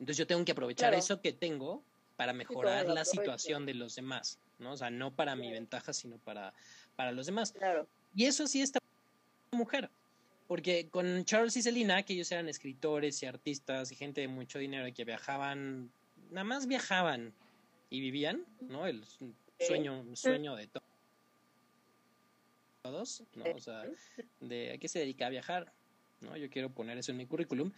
[0.00, 1.02] entonces yo tengo que aprovechar Claro.
[1.02, 1.82] eso que tengo
[2.20, 4.72] para mejorar la situación de los demás, ¿no?
[4.72, 6.52] O sea, no para mi ventaja, sino para,
[6.94, 7.52] para los demás.
[7.52, 7.88] Claro.
[8.14, 8.78] Y eso sí está
[9.52, 9.88] mujer.
[10.46, 14.58] Porque con Charles y Selina, que ellos eran escritores y artistas y gente de mucho
[14.58, 15.90] dinero y que viajaban,
[16.30, 17.32] nada más viajaban
[17.88, 18.86] y vivían, ¿no?
[18.86, 19.02] El
[19.58, 20.82] sueño, sueño de to-
[22.82, 23.44] todos, ¿no?
[23.54, 23.84] O sea,
[24.40, 25.72] de a qué se dedica a viajar.
[26.20, 26.36] ¿no?
[26.36, 27.72] Yo quiero poner eso en mi currículum.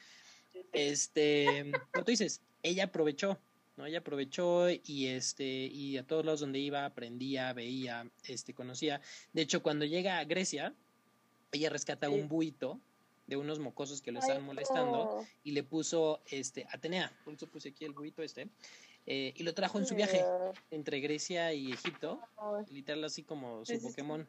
[0.72, 3.38] Este, como tú dices, ella aprovechó,
[3.76, 3.86] ¿no?
[3.86, 9.00] Ella aprovechó y este, y a todos lados donde iba aprendía, veía, este, conocía.
[9.32, 10.74] De hecho, cuando llega a Grecia,
[11.52, 12.80] ella rescata un buito
[13.26, 17.70] de unos mocosos que lo están molestando y le puso este Atenea, por eso puse
[17.70, 18.48] aquí el buito este,
[19.06, 20.24] eh, y lo trajo en su viaje
[20.70, 22.20] entre Grecia y Egipto,
[22.68, 24.26] literal así como su Pokémon.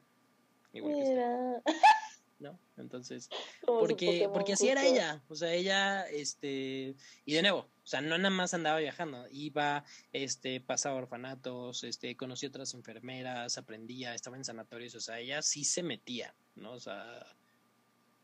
[0.74, 1.62] Igual que
[2.40, 2.60] ¿no?
[2.78, 3.30] Entonces,
[3.66, 8.18] porque, porque así era ella, o sea, ella, este, y de nuevo, o sea, no
[8.18, 14.46] nada más andaba viajando, iba, este, pasaba orfanatos, este, conocía otras enfermeras, aprendía, estaba en
[14.46, 16.72] sanatorios, o sea, ella sí se metía, ¿no?
[16.72, 17.26] O sea,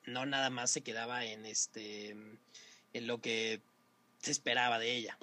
[0.06, 2.12] no nada más se quedaba en este,
[2.94, 3.62] en lo que
[4.20, 5.18] se esperaba de ella.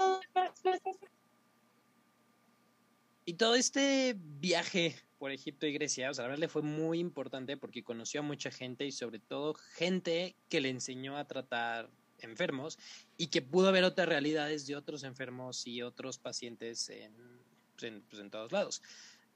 [3.25, 6.99] Y todo este viaje por Egipto y Grecia, o sea, la verdad le fue muy
[6.99, 11.91] importante porque conoció a mucha gente y sobre todo gente que le enseñó a tratar
[12.21, 12.79] enfermos
[13.17, 17.13] y que pudo ver otras realidades de otros enfermos y otros pacientes en,
[17.79, 18.83] pues, en, todos lados.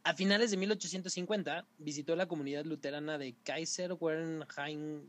[0.02, 5.08] A finales de 1850 visitó la comunidad luterana de Kaiser Wernheim,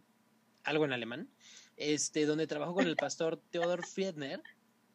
[0.64, 1.30] algo en alemán,
[1.78, 4.42] este, donde trabajó con el pastor Theodor Friedner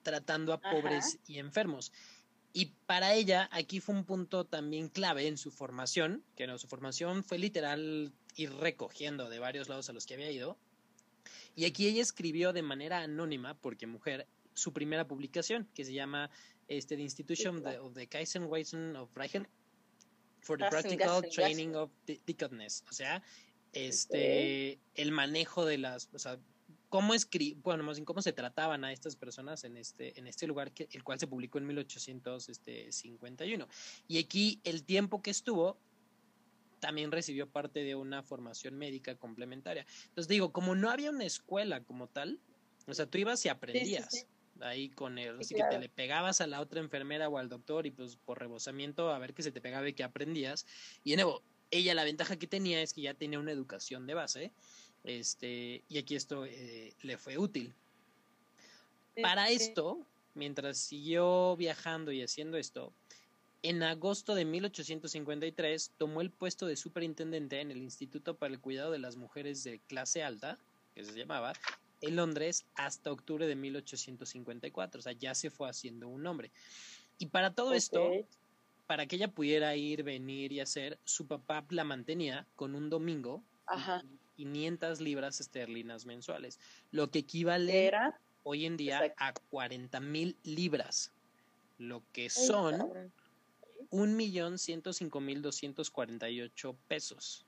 [0.03, 1.93] tratando a pobres y enfermos.
[2.53, 6.69] Y para ella, aquí fue un punto también clave en su formación, que no, su
[6.69, 10.57] formación fue literal ir recogiendo de varios lados a los que había ido.
[11.55, 16.31] Y aquí ella escribió de manera anónima, porque mujer, su primera publicación, que se llama
[16.69, 19.47] este, The Institution of the Kaisenweisen of Reichen
[20.41, 21.91] for the Practical Training of
[22.27, 22.85] Deaconess.
[22.89, 23.23] O sea,
[23.73, 26.39] este, el manejo de las, o sea,
[26.89, 30.47] cómo escri bueno, más bien cómo se trataban a estas personas en este, en este
[30.47, 33.69] lugar, que, el cual se publicó en 1851.
[34.09, 35.79] Y aquí el tiempo que estuvo
[36.87, 39.85] también recibió parte de una formación médica complementaria.
[40.05, 42.39] Entonces digo, como no había una escuela como tal,
[42.87, 44.27] o sea, tú ibas y aprendías.
[44.61, 47.87] Ahí con él, así que te le pegabas a la otra enfermera o al doctor
[47.87, 50.65] y pues por rebosamiento a ver qué se te pegaba y qué aprendías.
[51.03, 54.15] Y de nuevo, ella la ventaja que tenía es que ya tenía una educación de
[54.15, 54.53] base
[55.03, 57.75] este, y aquí esto eh, le fue útil.
[59.21, 62.93] Para esto, mientras siguió viajando y haciendo esto,
[63.63, 68.93] en agosto de 1853 tomó el puesto de superintendente en el Instituto para el Cuidado
[68.93, 70.59] de las Mujeres de Clase Alta,
[70.95, 71.53] que se llamaba,
[72.01, 74.99] en Londres hasta octubre de 1854.
[74.99, 76.51] O sea, ya se fue haciendo un nombre.
[77.19, 78.11] Y para todo esto,
[78.87, 83.43] para que ella pudiera ir, venir y hacer, su papá la mantenía con un domingo
[83.67, 84.05] Ajá.
[84.37, 86.61] 500 libras esterlinas mensuales,
[86.93, 87.91] lo que equivale
[88.43, 91.13] hoy en día a 40 mil libras,
[91.79, 93.13] lo que son...
[93.91, 97.45] 1.105.248 pesos.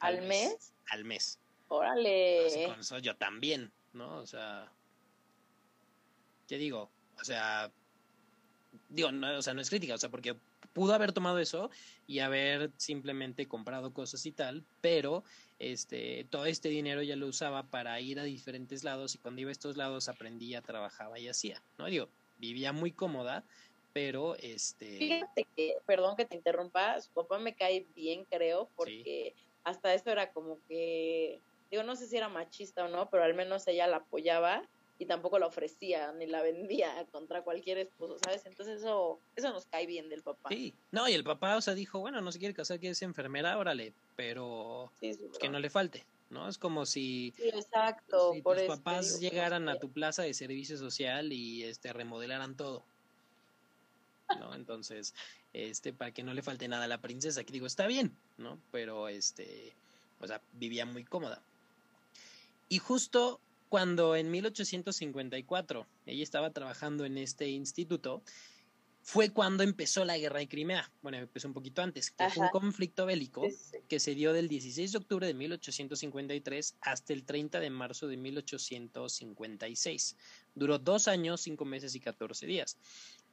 [0.00, 0.72] ¿Al, mes?
[0.90, 1.38] Al mes.
[1.68, 2.66] Órale.
[2.68, 4.16] Con eso yo también, ¿no?
[4.18, 4.70] O sea,
[6.46, 6.90] ¿qué digo?
[7.20, 7.72] O sea,
[8.88, 10.36] digo, no, o sea, no es crítica, o sea, porque
[10.72, 11.70] pudo haber tomado eso
[12.06, 15.24] y haber simplemente comprado cosas y tal, pero
[15.58, 19.48] este, todo este dinero ya lo usaba para ir a diferentes lados y cuando iba
[19.48, 21.86] a estos lados aprendía, trabajaba y hacía, ¿no?
[21.86, 23.44] Digo, vivía muy cómoda,
[23.96, 24.98] pero este...
[24.98, 30.10] Fíjate que, perdón que te interrumpa, su papá me cae bien, creo, porque hasta eso
[30.10, 33.86] era como que, digo, no sé si era machista o no, pero al menos ella
[33.86, 38.44] la apoyaba y tampoco la ofrecía ni la vendía contra cualquier esposo, ¿sabes?
[38.44, 40.50] Entonces eso, eso nos cae bien del papá.
[40.50, 43.00] Sí, no, y el papá, o sea, dijo, bueno, no se quiere casar, que es
[43.00, 44.92] enfermera, órale, pero
[45.40, 46.50] que no le falte, ¿no?
[46.50, 51.32] Es como si, sí, exacto, si tus papás llegaran a tu plaza de servicio social
[51.32, 52.84] y este remodelaran todo.
[54.38, 54.54] ¿No?
[54.54, 55.14] Entonces,
[55.52, 58.58] este, para que no le falte nada a la princesa, que digo, está bien, ¿no?
[58.70, 59.74] Pero este,
[60.20, 61.42] o sea, vivía muy cómoda.
[62.68, 68.22] Y justo cuando en 1854 ella estaba trabajando en este instituto,
[69.06, 70.90] fue cuando empezó la guerra de Crimea.
[71.00, 73.46] Bueno, empezó un poquito antes, que fue un conflicto bélico
[73.88, 78.16] que se dio del 16 de octubre de 1853 hasta el 30 de marzo de
[78.16, 80.16] 1856.
[80.56, 82.78] Duró dos años, cinco meses y 14 días.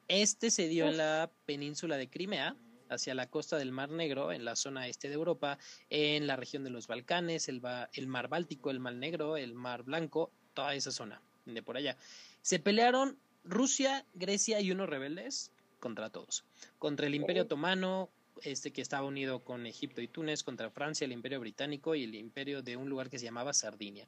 [0.08, 2.56] Este se dio en la península de Crimea,
[2.90, 5.58] hacia la costa del Mar Negro, en la zona este de Europa,
[5.90, 7.62] en la región de los Balcanes, el,
[7.94, 11.98] el Mar Báltico, el Mar Negro, el Mar Blanco, toda esa zona de por allá.
[12.42, 16.46] Se pelearon Rusia, Grecia y unos rebeldes contra todos.
[16.80, 18.10] Contra el Imperio Otomano,
[18.42, 22.16] este que estaba unido con Egipto y Túnez, contra Francia, el Imperio Británico y el
[22.16, 24.08] imperio de un lugar que se llamaba Sardinia.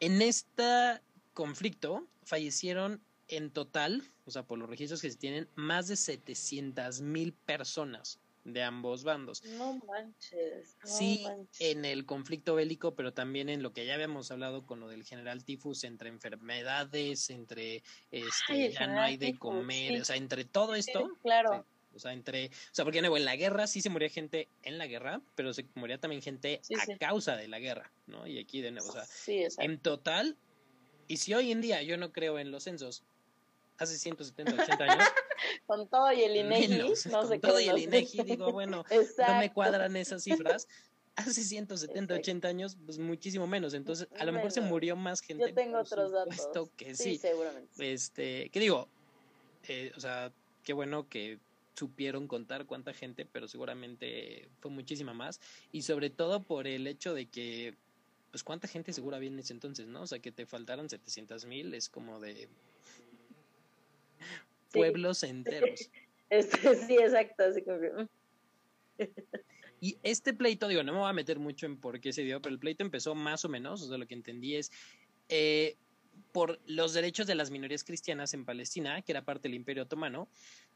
[0.00, 1.00] En este
[1.32, 7.00] conflicto fallecieron en total, o sea, por los registros que se tienen, más de 700
[7.00, 9.42] mil personas de ambos bandos.
[9.44, 10.76] No manches.
[10.84, 11.26] sí,
[11.58, 15.04] en el conflicto bélico, pero también en lo que ya habíamos hablado con lo del
[15.04, 20.74] general tifus, entre enfermedades, entre este, ya no hay de comer, o sea, entre todo
[20.74, 21.10] esto.
[21.22, 21.66] claro.
[21.94, 24.88] O sea, entre, o sea, porque en la guerra sí se moría gente en la
[24.88, 28.26] guerra, pero se moría también gente a causa de la guerra, ¿no?
[28.26, 30.36] Y aquí de nuevo, o sea, en total,
[31.06, 33.04] y si hoy en día yo no creo en los censos,
[33.78, 35.04] hace 170, 80 años.
[35.66, 36.78] con todo y el INEGI,
[37.10, 38.84] no con todo y el INEGI, digo, bueno,
[39.28, 40.68] no me cuadran esas cifras.
[41.16, 43.72] Hace 170, 80 años, pues muchísimo menos.
[43.74, 45.48] Entonces, a lo mejor se murió más gente.
[45.48, 46.70] Yo tengo otros datos.
[46.76, 47.18] que sí.
[47.18, 47.92] seguramente.
[47.92, 48.88] Este, ¿qué digo?
[49.68, 50.32] Eh, o sea,
[50.64, 51.38] qué bueno que
[51.76, 55.40] supieron contar cuánta gente, pero seguramente fue muchísima más.
[55.70, 57.76] Y sobre todo por el hecho de que,
[58.32, 60.02] pues cuánta gente segura había en ese entonces, ¿no?
[60.02, 62.48] O sea, que te faltaran 700 mil es como de
[64.74, 65.90] pueblos enteros.
[66.30, 68.08] Este, sí, exacto, así como mm.
[69.80, 72.40] Y este pleito, digo, no me voy a meter mucho en por qué se dio,
[72.40, 74.72] pero el pleito empezó más o menos, o sea, lo que entendí es
[75.28, 75.76] eh,
[76.32, 80.28] por los derechos de las minorías cristianas en Palestina, que era parte del Imperio Otomano.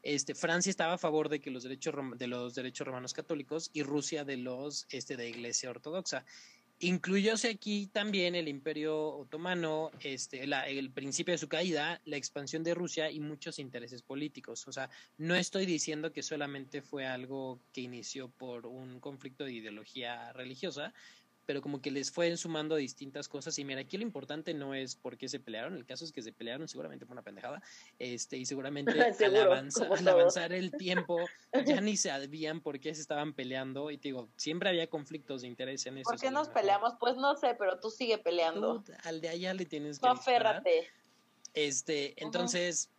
[0.03, 3.83] Este, Francia estaba a favor de que los derechos de los derechos romanos católicos y
[3.83, 6.25] Rusia de los este, de Iglesia Ortodoxa.
[6.81, 12.73] Incluyóse aquí también el Imperio Otomano, este, el principio de su caída, la expansión de
[12.73, 14.65] Rusia y muchos intereses políticos.
[14.65, 19.53] O sea, no estoy diciendo que solamente fue algo que inició por un conflicto de
[19.53, 20.93] ideología religiosa,
[21.49, 23.57] pero como que les fue sumando distintas cosas.
[23.57, 26.21] Y mira, aquí lo importante no es por qué se pelearon, el caso es que
[26.21, 27.59] se pelearon seguramente por una pendejada,
[27.97, 31.17] este, y seguramente al, avanzar el tiempo
[31.65, 33.89] ya ni sabían por qué se estaban peleando.
[33.89, 36.11] Y te digo, siempre había conflictos de interés en eso.
[36.11, 36.93] ¿Por qué nos peleamos?
[36.99, 38.83] Pues no sé, pero tú sigue peleando.
[39.01, 40.05] al de allá le tienes que.
[40.05, 40.87] No, aférrate.
[41.55, 42.91] Este, entonces.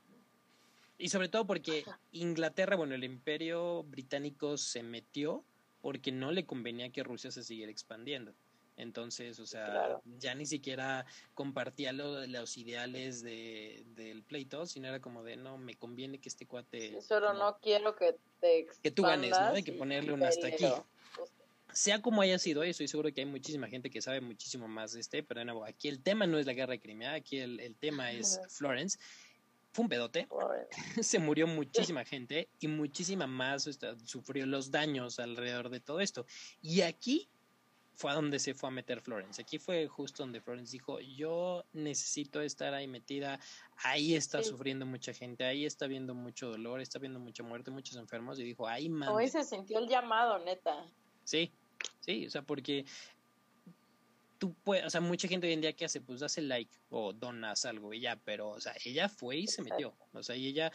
[0.99, 5.45] Y sobre todo porque Inglaterra, bueno, el imperio británico se metió
[5.81, 8.35] porque no le convenía que Rusia se siguiera expandiendo.
[8.77, 15.23] Entonces, o sea, ya ni siquiera compartía los ideales de, del pleito, sino era como
[15.23, 17.01] de, no, me conviene que este cuate...
[17.03, 19.49] solo no quiero que te Que tú ganes, ¿no?
[19.49, 20.65] Hay que ponerle un hasta aquí.
[21.73, 24.93] Sea como haya sido, y estoy seguro que hay muchísima gente que sabe muchísimo más
[24.93, 27.39] de este, pero de nuevo, aquí el tema no es la guerra de Crimea, aquí
[27.39, 28.99] el, el tema es Florence
[29.73, 30.29] fue un pedote.
[31.03, 33.69] Se murió muchísima gente y muchísima más
[34.05, 36.27] sufrió los daños alrededor de todo esto.
[36.61, 37.29] Y aquí
[38.01, 39.43] fue a donde se fue a meter Florence.
[39.43, 43.39] Aquí fue justo donde Florence dijo, yo necesito estar ahí metida,
[43.77, 47.97] ahí está sufriendo mucha gente, ahí está viendo mucho dolor, está viendo mucha muerte, muchos
[47.97, 49.13] enfermos, y dijo, ahí manda.
[49.13, 50.87] Hoy se sintió el llamado, neta.
[51.25, 51.53] Sí,
[52.01, 52.87] sí, o sea, porque
[54.41, 57.13] tú puedes, o sea, mucha gente hoy en día que hace, pues hace like o
[57.13, 60.47] donas algo y ya, pero, o sea, ella fue y se metió, o sea, y
[60.47, 60.73] ella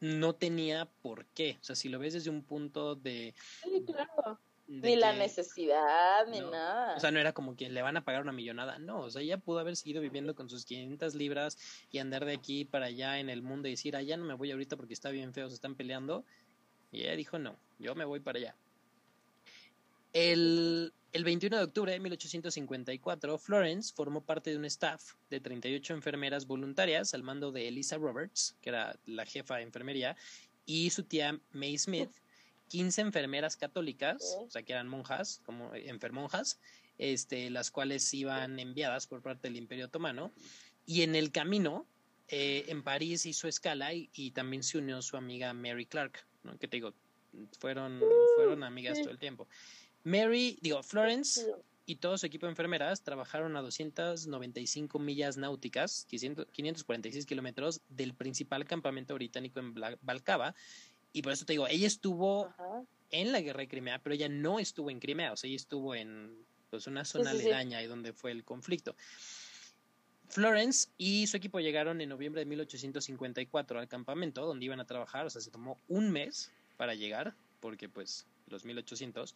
[0.00, 3.32] no tenía por qué, o sea, si lo ves desde un punto de...
[3.62, 4.40] Sí, claro.
[4.66, 6.96] ni la necesidad, ni nada.
[6.96, 9.22] O sea, no era como que le van a pagar una millonada, no, o sea,
[9.22, 11.56] ella pudo haber seguido viviendo con sus 500 libras
[11.92, 14.50] y andar de aquí para allá en el mundo y decir, allá no me voy
[14.50, 16.24] ahorita porque está bien feo, se están peleando.
[16.90, 18.56] Y ella dijo, no, yo me voy para allá.
[20.12, 25.94] El, el 21 de octubre de 1854, Florence formó parte de un staff de 38
[25.94, 30.16] enfermeras voluntarias al mando de Elisa Roberts, que era la jefa de enfermería,
[30.66, 32.10] y su tía May Smith,
[32.66, 36.58] 15 enfermeras católicas, o sea, que eran monjas, como enfermonjas,
[36.98, 40.32] este, las cuales iban enviadas por parte del Imperio Otomano.
[40.84, 41.86] Y en el camino,
[42.26, 46.58] eh, en París hizo escala y, y, también se unió su amiga Mary Clark, ¿no?
[46.58, 46.92] que te digo,
[47.60, 48.02] fueron,
[48.34, 49.46] fueron amigas todo el tiempo.
[50.04, 51.44] Mary, digo, Florence
[51.86, 58.64] y todo su equipo de enfermeras trabajaron a 295 millas náuticas, 546 kilómetros del principal
[58.64, 60.54] campamento británico en Balcaba.
[61.12, 62.54] Y por eso te digo, ella estuvo
[63.10, 65.94] en la guerra de Crimea, pero ella no estuvo en Crimea, o sea, ella estuvo
[65.94, 68.96] en pues, una zona aledaña y donde fue el conflicto.
[70.28, 75.26] Florence y su equipo llegaron en noviembre de 1854 al campamento donde iban a trabajar,
[75.26, 79.34] o sea, se tomó un mes para llegar, porque pues los 1800,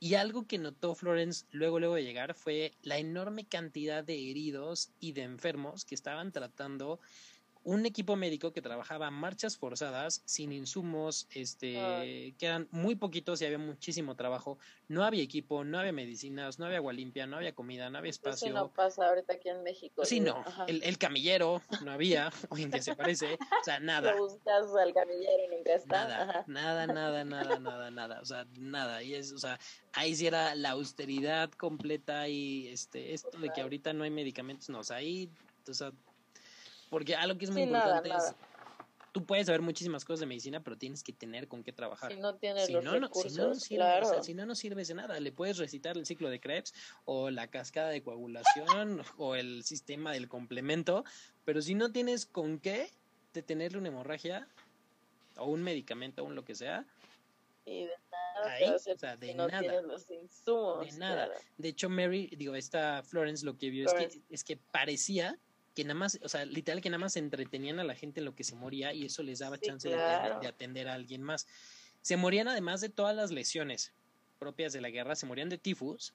[0.00, 4.90] y algo que notó Florence luego, luego de llegar fue la enorme cantidad de heridos
[5.00, 7.00] y de enfermos que estaban tratando
[7.66, 13.44] un equipo médico que trabajaba marchas forzadas, sin insumos, este, que eran muy poquitos y
[13.44, 14.56] había muchísimo trabajo.
[14.86, 18.10] No había equipo, no había medicinas, no había agua limpia, no había comida, no había
[18.10, 18.46] espacio.
[18.46, 20.04] Eso no pasa ahorita aquí en México.
[20.04, 20.44] Sí, no.
[20.68, 23.34] El, camillero no había, hoy en día se parece.
[23.34, 24.14] O sea, nada.
[24.14, 26.06] buscas al camillero y nunca está.
[26.06, 28.20] Nada, nada, nada, nada, nada, nada.
[28.20, 29.02] O sea, nada.
[29.02, 29.58] Y es, o sea,
[29.92, 34.68] ahí sí era la austeridad completa y este, esto de que ahorita no hay medicamentos,
[34.68, 34.78] no.
[34.78, 35.28] O sea, ahí,
[35.68, 35.90] o sea,
[36.96, 38.34] porque algo que es muy importante es
[39.12, 42.10] tú puedes saber muchísimas cosas de medicina, pero tienes que tener con qué trabajar.
[42.10, 44.22] Si no tienes los no, recursos, si no, no sirve, claro.
[44.22, 45.20] si no, no sirves de nada.
[45.20, 46.72] Le puedes recitar el ciclo de Krebs
[47.04, 51.04] o la cascada de coagulación o el sistema del complemento,
[51.44, 52.90] pero si no tienes con qué
[53.34, 54.48] detenerle una hemorragia
[55.36, 56.86] o un medicamento o un lo que sea,
[57.66, 59.82] y de nada Ahí, o sea, de si no nada.
[59.82, 60.90] los insumos.
[60.90, 61.26] de nada.
[61.26, 61.40] claro.
[61.58, 64.18] De hecho, Mary, digo, esta Florence lo que vio es Florence.
[64.18, 65.38] que, es que parecía
[65.76, 68.34] que nada más, o sea, literal que nada más entretenían a la gente en lo
[68.34, 70.40] que se moría y eso les daba Sí, chance de- de- claro.
[70.40, 71.46] de, atender a alguien más.
[72.00, 73.92] Se morían además de todas las lesiones
[74.38, 76.14] propias de la guerra, se morían de tifus,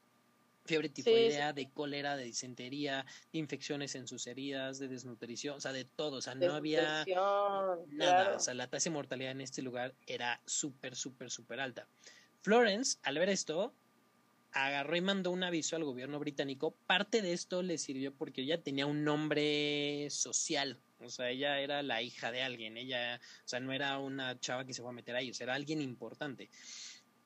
[0.66, 5.74] fiebre tifoidea, de cólera, de disentería, de infecciones en sus heridas, de desnutrición, o sea,
[5.74, 8.36] de todo, o sea, no había nada, claro.
[8.38, 11.88] o sea, la tasa de mortalidad en este lugar era súper, súper, súper alta.
[12.42, 13.76] Florence, al ver esto,
[14.54, 16.76] agarró y mandó un aviso al gobierno británico.
[16.88, 20.80] Parte de esto le sirvió porque ella tenía un nombre social.
[21.00, 22.78] O sea, ella era la hija de alguien.
[22.78, 25.54] Ella, o sea, no era una chava que se fue a meter a ellos, era
[25.56, 26.50] alguien importante.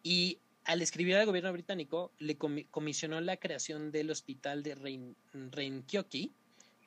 [0.03, 5.15] Y al escribir al gobierno británico, le comi- comisionó la creación del hospital de Rein,
[5.33, 6.31] Reinkyoki,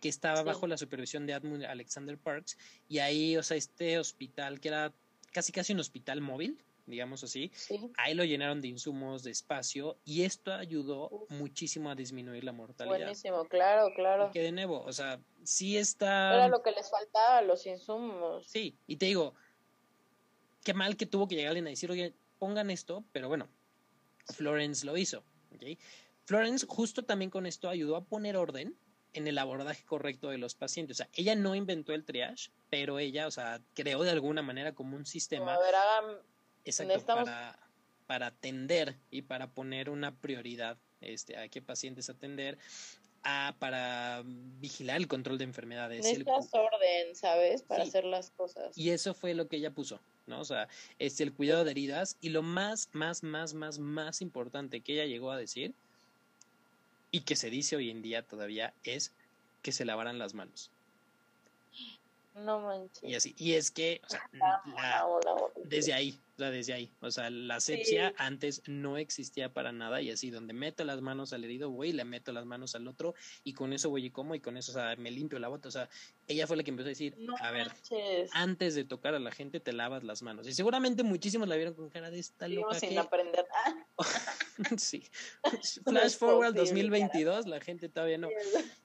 [0.00, 0.44] que estaba Sí.
[0.44, 2.56] bajo la supervisión de Admiral Alexander Parks.
[2.88, 4.92] Y ahí, o sea, este hospital, que era
[5.32, 6.58] casi casi un hospital móvil,
[6.88, 7.90] digamos así, Sí.
[7.96, 11.30] Ahí lo llenaron de insumos, de espacio, y esto ayudó Uf.
[11.30, 12.98] muchísimo a disminuir la mortalidad.
[12.98, 14.30] Buenísimo, claro, claro.
[14.32, 16.34] Que de nuevo, o sea, sí está.
[16.34, 18.46] Era lo que les faltaba, los insumos.
[18.46, 19.34] Sí, y te digo,
[20.64, 23.48] qué mal que tuvo que llegar alguien a decir, oye, pongan esto, pero bueno,
[24.34, 25.24] Florence lo hizo.
[26.24, 28.76] Florence, justo también con esto, ayudó a poner orden
[29.14, 30.96] en el abordaje correcto de los pacientes.
[30.96, 34.74] O sea, ella no inventó el triage, pero ella, o sea, creó de alguna manera
[34.74, 35.54] como un sistema.
[35.54, 36.18] a ver, hagan,
[36.68, 37.58] Exacto, Necesitamos- para,
[38.06, 42.58] para atender y para poner una prioridad este, a qué pacientes atender,
[43.22, 46.04] a, para vigilar el control de enfermedades.
[46.06, 47.62] el necesitas orden, ¿sabes?
[47.62, 47.88] Para Sí.
[47.90, 48.76] hacer las cosas.
[48.76, 50.40] y eso fue lo que ella puso, ¿no?
[50.40, 54.80] O sea, este, el cuidado de heridas y lo más, más, más, más, más importante
[54.80, 55.72] que ella llegó a decir
[57.10, 59.12] y que se dice hoy en día todavía es
[59.62, 60.70] que se lavaran las manos.
[62.34, 63.02] No manches.
[63.02, 63.34] Y así.
[63.36, 65.04] Y es que, o sea, la-.
[65.64, 66.92] Desde ahí, o sea, desde ahí.
[67.00, 68.14] O sea, la asepsia Sí.
[68.18, 71.92] antes no existía para nada y así, donde meto las manos al herido, voy y
[71.92, 74.70] le meto las manos al otro y con eso voy y como y con eso,
[74.70, 75.66] o sea, me limpio la bota.
[75.66, 75.88] O sea,
[76.28, 78.30] ella fue la que empezó a decir, No a ver, manches.
[78.34, 80.46] antes de tocar a la gente te lavas las manos.
[80.46, 82.98] Y seguramente muchísimos la vieron con cara de esta loca sin que...
[82.98, 83.44] aprender.
[84.60, 85.04] Ah, sí.
[85.86, 88.28] No Flash forward posible, 2022, la gente todavía no.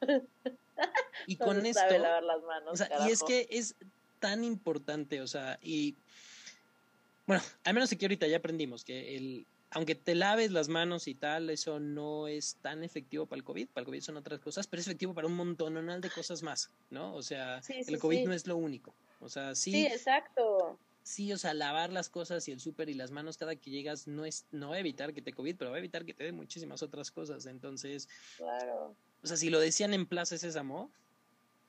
[1.28, 1.82] Y no con se esto...
[1.82, 3.76] sabe lavar las manos, O sea, y es que es
[4.20, 5.95] tan importante, o sea, y
[7.26, 11.15] bueno, al menos aquí ahorita ya aprendimos que el, aunque te laves las manos y
[11.15, 14.67] tal, eso no es tan efectivo para el COVID, para el COVID son otras cosas,
[14.67, 17.15] pero es efectivo para un montón de cosas más, ¿no?
[17.15, 18.26] O sea, Sí, sí, el COVID sí.
[18.26, 18.93] no es lo único.
[19.19, 20.78] O sea, Sí, sí, exacto.
[21.01, 24.07] sí, o sea, lavar las cosas y el súper y las manos cada que llegas
[24.07, 26.24] no es, no va a evitar que te COVID, pero va a evitar que te
[26.26, 27.45] dé muchísimas otras cosas.
[27.45, 28.07] Entonces,
[28.38, 28.95] Claro.
[29.24, 30.91] o sea, si lo decían en Plaza Sésamo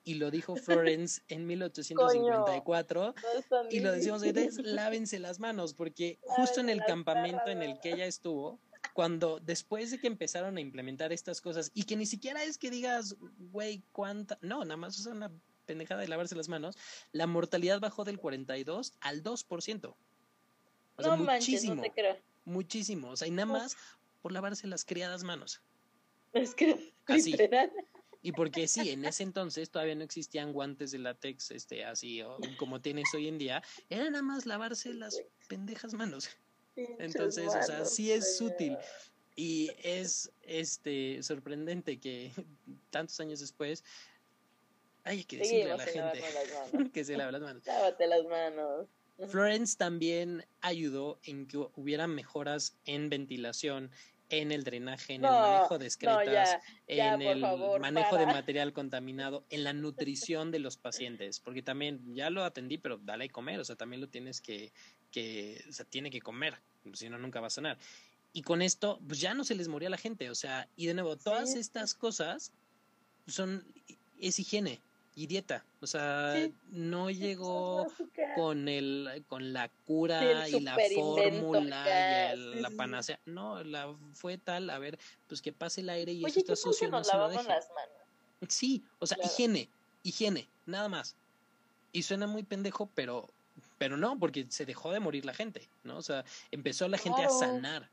[0.05, 5.41] y lo dijo Florence en 1854, No es tan y lo decimos es lávense las
[5.41, 8.61] manos, porque justo en el campamento en el que ella estuvo,
[8.93, 12.71] cuando después de que empezaron a implementar estas cosas, y que ni siquiera es que
[12.71, 13.17] digas,
[13.51, 15.33] güey, cuánta, no, nada más es una
[15.65, 16.77] pendejada de lavarse las manos,
[17.13, 19.97] la mortalidad bajó del 42 al 2%.
[20.97, 22.17] O sea, no manches, muchísimo, no te creo.
[22.45, 23.11] muchísimo.
[23.11, 23.77] O sea, y nada más
[24.23, 25.63] por lavarse las criadas manos.
[26.33, 27.33] Es que Así.
[27.33, 27.73] literal.
[28.25, 32.39] Y porque sí, en ese entonces todavía no existían guantes de látex, este, así, o
[32.57, 36.31] como tienes hoy en día, era nada más lavarse las pendejas manos.
[36.75, 38.79] Entonces, o sea, sí es útil.
[39.37, 42.33] Y es este sorprendente que
[42.89, 43.85] tantos años después
[45.03, 46.23] hay que decirle a la gente
[46.95, 47.67] que se lave las manos.
[47.67, 48.87] Lávate las manos.
[49.29, 53.91] Florence también ayudó en que hubiera mejoras en ventilación,
[54.31, 58.17] en el drenaje, en el manejo de No, excretas, ya, ya, en el favor, manejo
[58.17, 62.99] de material contaminado, en la nutrición de los pacientes, porque también ya lo atendí, pero
[62.99, 64.73] dale a comer, o sea, también lo tienes que,
[65.11, 66.63] que o sea, tiene que comer,
[66.93, 67.79] si no, nunca va a sanar.
[68.33, 70.95] Y con esto, pues ya no se les moría la gente, o sea, y de
[70.95, 71.59] nuevo, todas Sí.
[71.59, 72.53] estas cosas
[73.27, 73.67] son,
[74.19, 74.84] es higiene
[75.15, 76.55] y dieta, o sea, Sí.
[76.65, 77.87] no llegó
[78.35, 83.97] con el con la cura Sí, y la fórmula y el- la panacea no la
[84.15, 84.99] fue tal a ver
[85.29, 87.29] pues que pase el aire y Oye, eso ¿qué está sucio no nos se lo
[87.29, 88.09] deje las manos?
[88.49, 89.31] sí o sea Claro.
[89.33, 91.17] higiene higiene nada más
[91.93, 93.37] y suena muy pendejo pero
[93.79, 97.23] pero no porque se dejó de morir la gente no o sea empezó la gente
[97.23, 97.39] a Claro.
[97.39, 97.93] sanar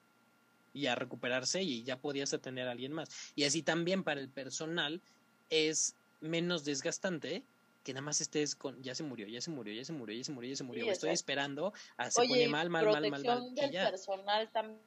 [0.74, 4.32] y a recuperarse y ya podías atender a alguien más y así también para el
[4.32, 5.04] personal
[5.50, 7.44] es menos desgastante
[7.84, 10.24] que nada más estés con, ya se murió, ya se murió, ya se murió, ya
[10.24, 13.56] se murió, ya se murió, estoy esperando, a, se pone mal, mal, mal, mal, mal.
[13.56, 14.80] Del personal también.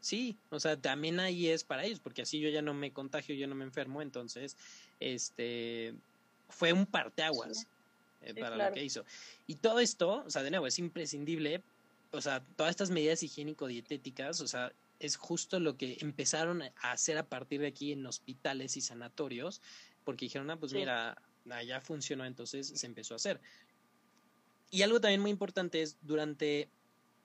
[0.00, 3.34] Sí, o sea, también ahí es para ellos, porque así yo ya no me contagio,
[3.34, 4.56] yo no me enfermo, entonces,
[4.98, 5.94] este,
[6.48, 7.66] fue un parteaguas
[8.22, 9.04] eh, para lo que hizo.
[9.46, 11.62] Y todo esto, o sea, de nuevo, es imprescindible,
[12.12, 17.18] o sea, todas estas medidas higiénico-dietéticas, o sea, es justo lo que empezaron a hacer
[17.18, 19.60] a partir de aquí en hospitales y sanatorios,
[20.04, 21.16] porque dijeron, ah, pues mira,
[21.66, 23.40] ya funcionó, entonces se empezó a hacer.
[24.70, 26.68] Y algo también muy importante es, durante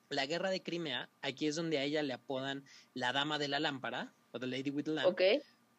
[0.10, 2.64] la guerra de Crimea, aquí es donde a ella le apodan
[2.94, 5.18] la dama de la lámpara, o the lady with the lamp,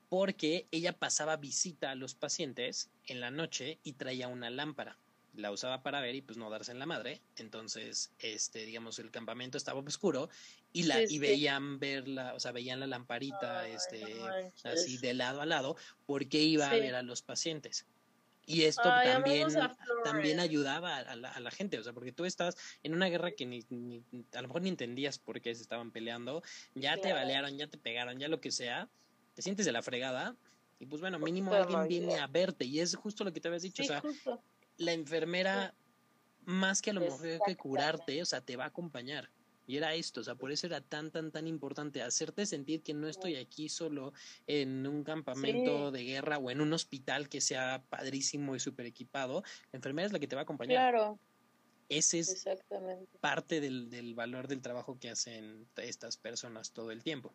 [0.08, 4.98] porque ella pasaba visita a los pacientes en la noche y traía una lámpara
[5.36, 7.20] la usaba para ver y pues no darse en la madre.
[7.36, 10.28] Entonces, este, digamos, el campamento estaba oscuro
[10.72, 14.04] y la, y veían verla, o sea, veían la lamparita, este,
[14.64, 15.76] así de lado a lado,
[16.06, 17.86] porque iba a ver a los pacientes.
[18.48, 19.48] Y esto también,
[20.04, 23.32] también ayudaba a la, a la, gente, o sea, porque tú estás en una guerra
[23.32, 23.60] que ni,
[24.32, 26.44] a lo mejor ni entendías por qué se estaban peleando,
[26.76, 28.88] ya te balearon, ya te pegaron, ya lo que sea,
[29.34, 30.36] te sientes de la fregada,
[30.78, 33.62] y pues bueno, mínimo alguien viene a verte, y es justo lo que te habías
[33.62, 34.02] dicho, o sea,
[34.78, 35.74] la enfermera,
[36.44, 39.30] más que a lo mejor que curarte, o sea, te va a acompañar.
[39.68, 42.94] Y era esto, o sea, por eso era tan, tan, tan importante hacerte sentir que
[42.94, 44.12] no estoy aquí solo
[44.46, 49.42] en un campamento de guerra o en un hospital que sea padrísimo y súper equipado.
[49.72, 50.92] La enfermera es la que te va a acompañar.
[50.92, 51.18] Claro.
[51.88, 52.44] Ese es
[53.20, 57.32] parte del, del, valor del trabajo que hacen estas personas todo el tiempo.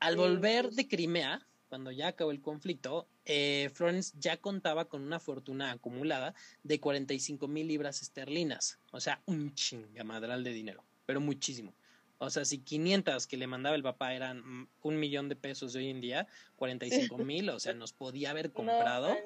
[0.00, 5.02] Al volver pues de Crimea, cuando ya acabó el conflicto, eh, Florence ya contaba con
[5.02, 11.20] una fortuna acumulada de 45 mil libras esterlinas, o sea, un chingamadral de dinero, pero
[11.20, 11.74] muchísimo.
[12.18, 15.80] O sea, si 500 que le mandaba el papá eran un millón de pesos de
[15.80, 19.16] hoy en día, 45 mil, o sea, nos podía haber comprado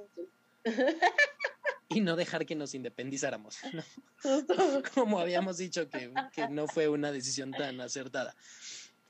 [1.89, 3.59] y no dejar que nos independizáramos.
[4.95, 8.35] Como habíamos dicho que, que no fue una decisión tan acertada.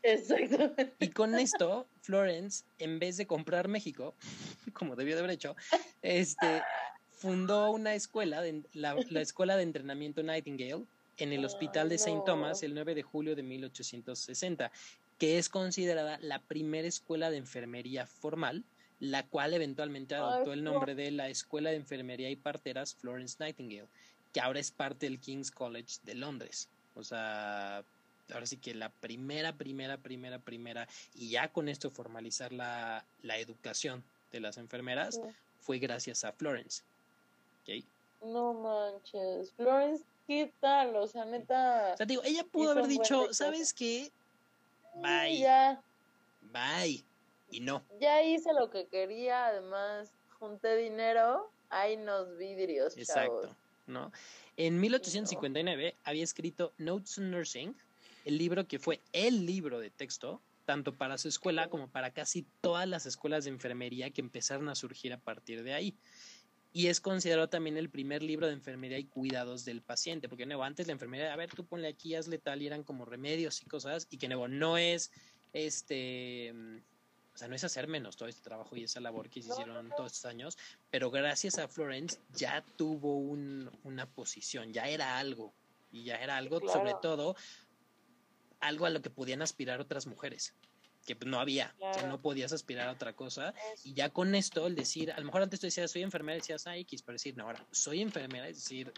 [0.02, 0.94] Exactamente.
[1.00, 4.14] Y con esto, Florence, en vez de comprar México,
[4.72, 5.56] como debió de haber hecho,
[6.02, 6.62] este,
[7.10, 10.84] fundó una escuela, de, la, Escuela de Entrenamiento Nightingale,
[11.18, 12.22] en el Hospital de St.
[12.26, 14.72] Thomas el 9 de julio de 1860,
[15.18, 18.64] que es considerada la primera escuela de enfermería formal,
[18.98, 23.88] la cual eventualmente adoptó el nombre de la Escuela de Enfermería y Parteras Florence Nightingale,
[24.32, 26.68] que ahora es parte del King's College de Londres.
[26.94, 27.84] O sea,
[28.32, 33.38] ahora sí que la primera, primera, primera, primera, y ya con esto formalizar la, la
[33.38, 34.02] educación
[34.32, 35.20] de las enfermeras,
[35.60, 36.82] fue gracias a Florence.
[37.62, 37.84] ¿Okay?
[38.22, 40.96] No manches, Florence, ¿qué tal?
[40.96, 41.92] O sea, neta.
[41.94, 44.10] O sea, digo, ella pudo haber dicho, ¿sabes qué?
[44.96, 45.38] Bye.
[45.38, 45.80] Ya.
[46.52, 47.04] Bye.
[47.50, 47.82] Y no.
[48.00, 52.96] Ya hice lo que quería, además junté dinero, hay nos vidrios.
[52.96, 53.54] Exacto,
[53.86, 54.10] ¿no?
[54.56, 57.74] En 1859 había escrito Notes on Nursing,
[58.24, 62.46] el libro que fue el libro de texto, tanto para su escuela como para casi
[62.60, 65.96] todas las escuelas de enfermería que empezaron a surgir a partir de ahí.
[66.74, 70.64] Y es considerado también el primer libro de enfermería y cuidados del paciente, porque nuevo,
[70.64, 73.66] antes la enfermería, a ver, tú ponle aquí, hazle tal, y eran como remedios y
[73.66, 75.10] cosas, y que nuevo, no es
[75.52, 76.50] este,
[77.34, 79.90] o sea, no es hacer menos todo este trabajo y esa labor que se hicieron
[79.96, 80.58] todos estos años,
[80.90, 85.52] pero gracias a Florence ya tuvo una posición, ya era algo,
[85.90, 87.36] y ya era algo, sobre todo
[88.62, 90.54] algo a lo que podían aspirar otras mujeres
[91.04, 93.54] que no había, que no podías aspirar a otra cosa.
[93.84, 96.66] Y ya con esto, el decir, a lo mejor antes tú decías, soy enfermera, decías,
[96.66, 98.92] ah, X, pero decir, no, ahora, soy enfermera, es decir,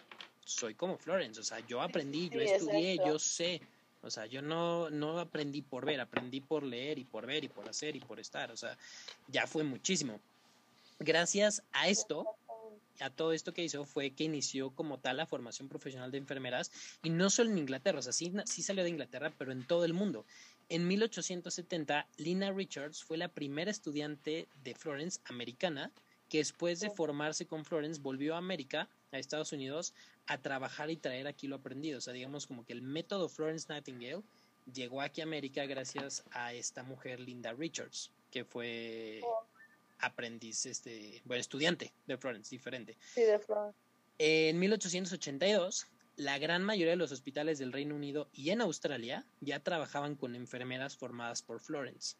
[0.44, 3.62] soy como Florence, o sea, yo aprendí, yo estudié, yo sé,
[4.02, 7.48] o sea, yo no, no aprendí por ver, aprendí por leer y por ver y
[7.48, 8.76] por hacer y por estar, o sea,
[9.28, 10.20] ya fue muchísimo.
[10.98, 12.36] Gracias a esto,
[13.00, 16.70] a todo esto que hizo fue que inició como tal la formación profesional de enfermeras
[17.02, 18.32] y no solo en Inglaterra, o sea, sí,
[18.62, 20.24] salió de Inglaterra, pero en todo el mundo.
[20.68, 25.92] En 1870, Lina Richards fue la primera estudiante de Florence americana
[26.28, 29.92] que después de formarse con Florence volvió a América, a Estados Unidos,
[30.26, 31.98] a trabajar y traer aquí lo aprendido.
[31.98, 34.22] O sea, digamos como que el método Florence Nightingale
[34.72, 39.20] llegó aquí a América gracias a esta mujer, Linda Richards, que fue
[39.98, 42.96] aprendiz, este, bueno, estudiante de Florence, diferente.
[43.14, 43.78] Sí, de Florence.
[44.18, 45.86] En 1882,
[46.16, 50.34] la gran mayoría de los hospitales del Reino Unido y en Australia ya trabajaban con
[50.34, 52.16] enfermeras formadas por Florence.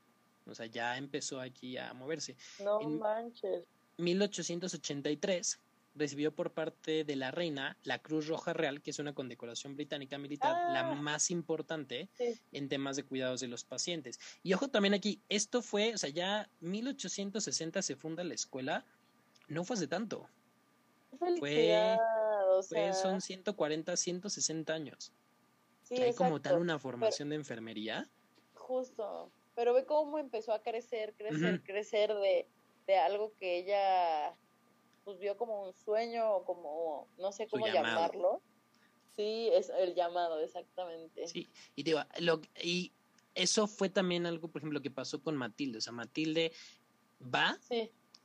[0.46, 2.36] O sea, ya empezó aquí a moverse.
[2.62, 3.64] No en manches.
[3.96, 5.60] 1883
[5.94, 10.18] recibió por parte de la reina la Cruz Roja Real, que es una condecoración británica
[10.18, 10.94] militar, la ah.
[10.94, 12.08] más importante
[12.52, 14.18] en temas de cuidados de los pacientes.
[14.42, 18.84] Y ojo también aquí, esto fue, o sea, ya 1860 se funda la escuela,
[19.48, 20.28] no fue hace tanto.
[21.18, 21.98] felicidad.
[22.50, 22.92] o sea...
[22.92, 25.12] son 140, 160 años.
[25.84, 28.08] Sí, hay como tal una formación de enfermería.
[28.54, 29.30] Justo.
[29.54, 32.48] Pero ve cómo empezó a crecer, crecer, crecer de,
[32.86, 34.34] de algo que ella
[35.04, 38.42] pues vio como un sueño o como, no sé cómo llamarlo.
[39.16, 41.28] Sí, es el llamado, exactamente.
[41.28, 42.92] Sí, y digo, lo, y
[43.34, 45.78] eso fue también algo, por ejemplo, que pasó con Matilde.
[45.78, 46.52] O sea, Matilde
[47.22, 47.58] va,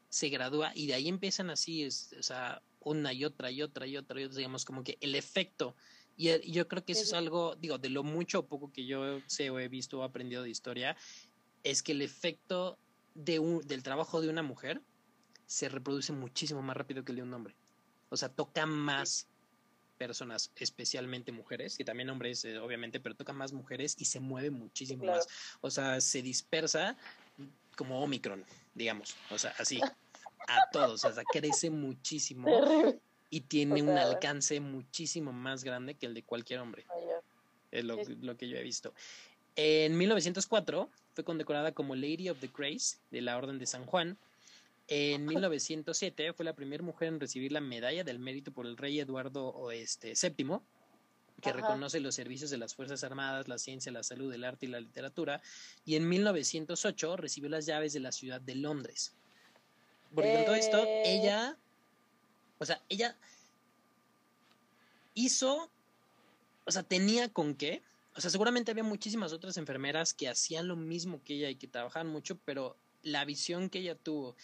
[0.09, 3.85] se gradúa y de ahí empiezan así, es, o sea, una y otra y otra
[3.85, 5.75] y otra y otra, digamos, como que el efecto.
[6.15, 9.21] Y, yo creo que eso es algo, digo, de lo mucho o poco que yo
[9.27, 10.95] sé o he visto o aprendido de historia,
[11.63, 12.79] es que el efecto
[13.13, 14.81] de un, del trabajo de una mujer
[15.49, 17.55] se reproduce muchísimo más rápido que el de un hombre.
[18.09, 19.25] O sea, toca más
[19.97, 24.51] personas, especialmente mujeres, y también hombres, eh, obviamente, pero toca más mujeres y se mueve
[24.51, 25.27] muchísimo más.
[25.61, 26.95] O sea, se dispersa
[27.75, 28.45] como Omicron,
[28.75, 29.15] digamos.
[29.31, 31.03] O sea, así, a todos.
[31.03, 32.47] O sea, crece muchísimo
[33.31, 36.85] y tiene un alcance muchísimo más grande que el de cualquier hombre.
[37.71, 38.93] Es lo, lo que yo he visto.
[39.55, 44.15] En 1904 fue condecorada como Lady of the Grace de la Orden de San Juan
[44.91, 48.99] en 1907 fue la primera mujer en recibir la medalla del mérito por el rey
[48.99, 50.59] Eduardo este, VII,
[51.41, 54.69] que reconoce los servicios de las Fuerzas Armadas, la ciencia, la salud, el arte y
[54.69, 55.41] la literatura.
[55.85, 59.13] Y en 1908 recibió las llaves de la ciudad de Londres.
[60.13, 61.03] Porque con todo esto, eh.
[61.05, 61.55] ella,
[62.57, 63.15] o sea, ella
[65.13, 65.69] hizo,
[66.65, 67.83] o sea, tenía con qué.
[68.15, 71.67] O sea, seguramente había muchísimas otras enfermeras que hacían lo mismo que ella y que
[71.67, 74.35] trabajaban mucho, pero la visión que ella tuvo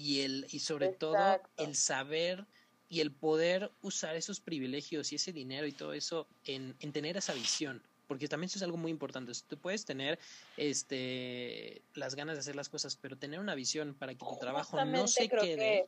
[0.00, 1.14] y, el, y sobre todo
[1.58, 2.46] el saber
[2.88, 7.18] y el poder usar esos privilegios y ese dinero y todo eso en, en tener
[7.18, 9.30] esa visión porque también eso es algo muy importante.
[9.46, 10.18] Tú puedes tener
[10.56, 14.84] este las ganas de hacer las cosas, pero tener una visión para que tu trabajo
[14.84, 15.86] no se quede.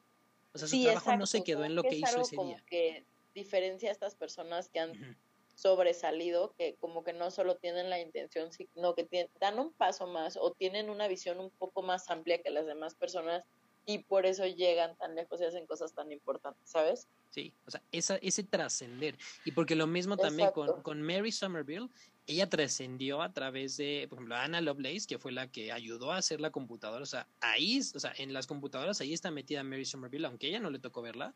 [0.52, 2.62] o sea, su trabajo no se quedó en lo que hizo ese como día.
[2.68, 3.04] que
[3.34, 5.16] diferencia a estas personas que han
[5.56, 10.36] sobresalido, que como que no solo tienen la intención, sino que dan un paso más
[10.36, 13.42] o tienen una visión un poco más amplia que las demás personas
[13.84, 17.08] y por eso llegan tan lejos y hacen cosas tan importantes, ¿sabes?
[17.30, 19.16] Sí, o sea, esa, ese trascender.
[19.44, 21.88] Y porque lo mismo también con, con, Mary Somerville,
[22.26, 26.18] ella trascendió a través de, por ejemplo, Anna Lovelace, que fue la que ayudó a
[26.18, 27.02] hacer la computadora.
[27.02, 30.60] O sea, ahí, o sea, en las computadoras ahí está metida Mary Somerville, aunque ella
[30.60, 31.34] no le tocó verla,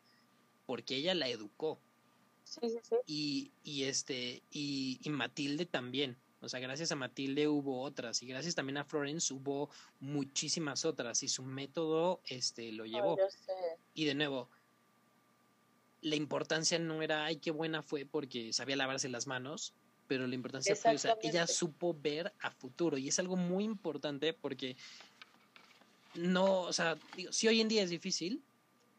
[0.67, 1.81] porque ella la educó.
[2.45, 2.97] Sí, sí, sí.
[3.07, 6.17] Y, y este, y, y Matilde también.
[6.41, 9.71] O sea, gracias a Matilde hubo otras y gracias también a Florence hubo
[10.01, 13.17] muchísimas otras y su método este lo llevó.
[13.95, 14.49] y de nuevo,
[16.03, 19.73] la importancia no era, ay, qué buena fue porque sabía lavarse las manos,
[20.07, 23.65] pero la importancia fue, o sea, ella supo ver a futuro y es algo muy
[23.65, 24.77] importante porque
[26.15, 28.43] no, o sea, digo, si hoy en día es difícil,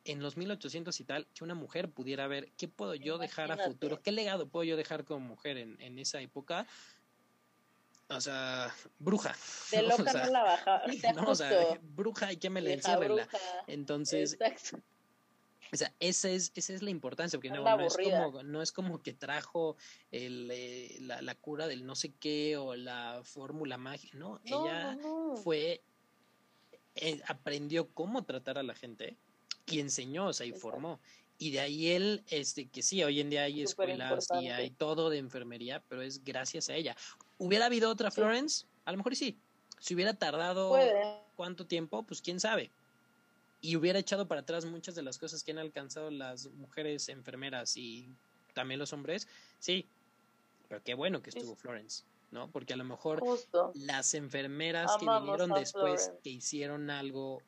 [0.06, 3.58] en los 1800 y tal, que una mujer pudiera ver qué puedo yo dejar a
[3.58, 6.66] futuro, qué legado puedo yo dejar como mujer en, en esa época,
[8.10, 9.36] o sea, bruja.
[9.72, 10.82] De loca no la baja.
[11.16, 13.28] no, o sea, bruja y que me la encierren.
[13.68, 14.38] Entonces,
[15.72, 18.72] o sea, esa es, esa es la importancia, porque no, no, es como, no es
[18.72, 19.76] como que trajo
[20.12, 24.98] el, eh, la, la, cura del no sé qué o la fórmula mágica, no, ella
[25.44, 25.82] fue,
[26.96, 29.18] eh, aprendió cómo tratar a la gente
[29.66, 31.00] y enseñó, o sea, y formó.
[31.40, 35.10] Y de ahí él, este, que sí, hoy en día hay escuelas y hay todo
[35.10, 36.96] de enfermería, pero es gracias a ella.
[37.38, 38.66] ¿Hubiera habido otra Florence?
[38.86, 39.38] A lo mejor sí.
[39.80, 40.76] Si hubiera tardado
[41.36, 42.72] cuánto tiempo, pues quién sabe.
[43.62, 47.78] Y hubiera echado para atrás muchas de las cosas que han alcanzado las mujeres enfermeras
[47.78, 48.10] y
[48.54, 49.28] también los hombres,
[49.60, 49.88] sí.
[50.68, 52.50] Pero qué bueno que estuvo Florence, ¿no?
[52.50, 53.24] Porque a lo mejor
[53.74, 57.42] las enfermeras que vinieron después, que hicieron algo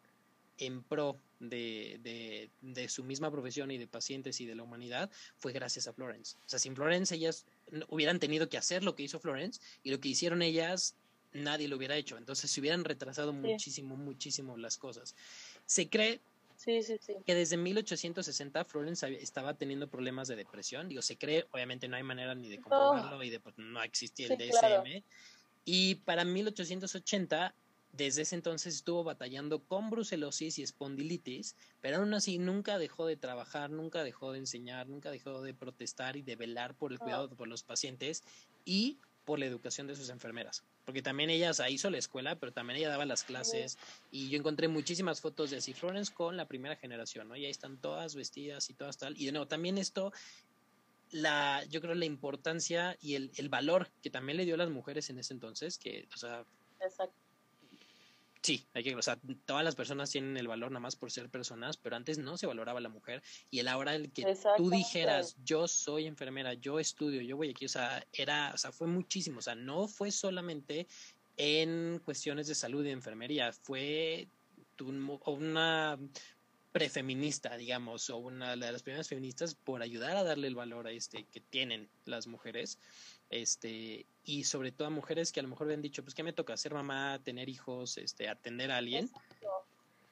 [0.58, 5.10] en pro de, de, de, su misma profesión y de pacientes y de la humanidad
[5.38, 6.36] fue gracias a Florence.
[6.46, 7.46] O sea, sin Florence ellas
[7.90, 10.96] hubieran tenido que hacer lo que hizo Florence y lo que hicieron ellas
[11.34, 12.18] nadie lo hubiera hecho.
[12.18, 15.16] Entonces se hubieran retrasado muchísimo, muchísimo las cosas.
[15.66, 16.20] Se cree
[17.26, 20.90] que desde 1860 Florence estaba teniendo problemas de depresión.
[20.90, 22.62] Digo, se cree, obviamente no hay manera ni de oh.
[22.64, 25.04] comprobarlo y de, pues, no existía el DSM.
[25.66, 27.54] Y para 1880
[27.92, 33.18] desde ese entonces estuvo batallando con brucelosis y espondilitis, pero aún así nunca dejó de
[33.18, 37.30] trabajar, nunca dejó de enseñar, nunca dejó de protestar y de velar por el cuidado
[37.30, 38.24] por los pacientes
[38.64, 40.64] y por la educación de sus enfermeras.
[40.86, 43.78] Porque también ella hizo la escuela, pero también ella daba las clases.
[44.12, 47.36] Y yo encontré muchísimas fotos de así Florence con la primera generación, ¿no?
[47.36, 49.16] Y ahí están todas vestidas y todas tal.
[49.18, 50.12] Y de nuevo, también esto,
[51.12, 54.72] la, yo creo la importancia y el, el valor que también le dio a las
[54.72, 56.44] mujeres en ese entonces, que, o sea,
[56.82, 57.29] Exacto
[58.42, 61.30] sí, hay que, o sea, todas las personas tienen el valor nada más por ser
[61.30, 64.26] personas, pero antes no se valoraba la mujer y el ahora el que
[64.58, 68.72] tú dijeras, yo soy enfermera, yo estudio, yo voy aquí, o sea, era, o sea,
[68.72, 70.88] fue muchísimo, o sea, no fue solamente
[71.38, 74.28] en cuestiones de salud y enfermería, fue
[75.26, 75.98] una
[76.72, 80.92] prefeminista, digamos, o una de las primeras feministas por ayudar a darle el valor a
[80.92, 82.78] este que tienen las mujeres
[83.30, 86.34] este, y sobre todo a mujeres que a lo mejor habían dicho, pues, ¿qué me
[86.34, 86.58] toca?
[86.58, 89.10] Ser mamá, tener hijos, este, atender a alguien.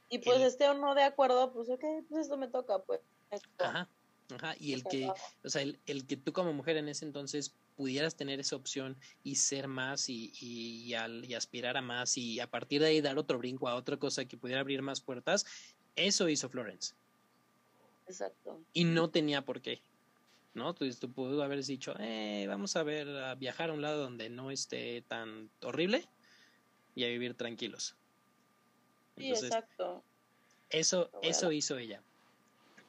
[0.10, 3.02] Y pues esté o no de acuerdo, pues, ok, pues esto me toca, pues.
[3.58, 3.90] Ajá,
[4.34, 5.10] ajá, y el que,
[5.44, 8.98] o sea, el, el, que tú como mujer en ese entonces pudieras tener esa opción
[9.24, 13.18] y ser más y, y, y, aspirar a más y a partir de ahí dar
[13.18, 15.46] otro brinco a otra cosa que pudiera abrir más puertas,
[15.96, 16.96] eso hizo Florence.
[18.08, 18.62] Exacto.
[18.74, 19.82] Y no tenía por qué.
[20.58, 20.70] ¿No?
[20.70, 24.30] Entonces tú pudo haber dicho, eh, vamos a ver, a viajar a un lado donde
[24.30, 26.08] no esté tan horrible
[26.96, 27.96] y a vivir tranquilos.
[29.16, 30.04] sí, exacto.
[30.70, 32.02] Eso, eso hizo ella.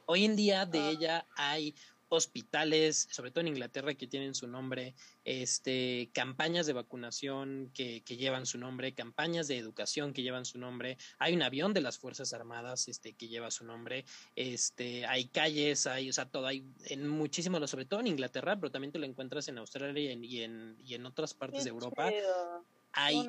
[0.07, 0.91] Hoy en día de ah.
[0.91, 1.75] ella hay
[2.09, 4.95] hospitales, sobre todo en Inglaterra, que tienen su nombre,
[5.25, 10.59] este, campañas de vacunación que, que, llevan su nombre, campañas de educación que llevan su
[10.59, 14.05] nombre, hay un avión de las Fuerzas Armadas este, que lleva su nombre,
[14.37, 18.71] este, hay calles, hay, o sea, todo, hay en muchísimo, sobre todo en Inglaterra, pero
[18.71, 22.11] también te lo encuentras en Australia y en, y en, otras partes de Europa.
[22.93, 23.29] Hay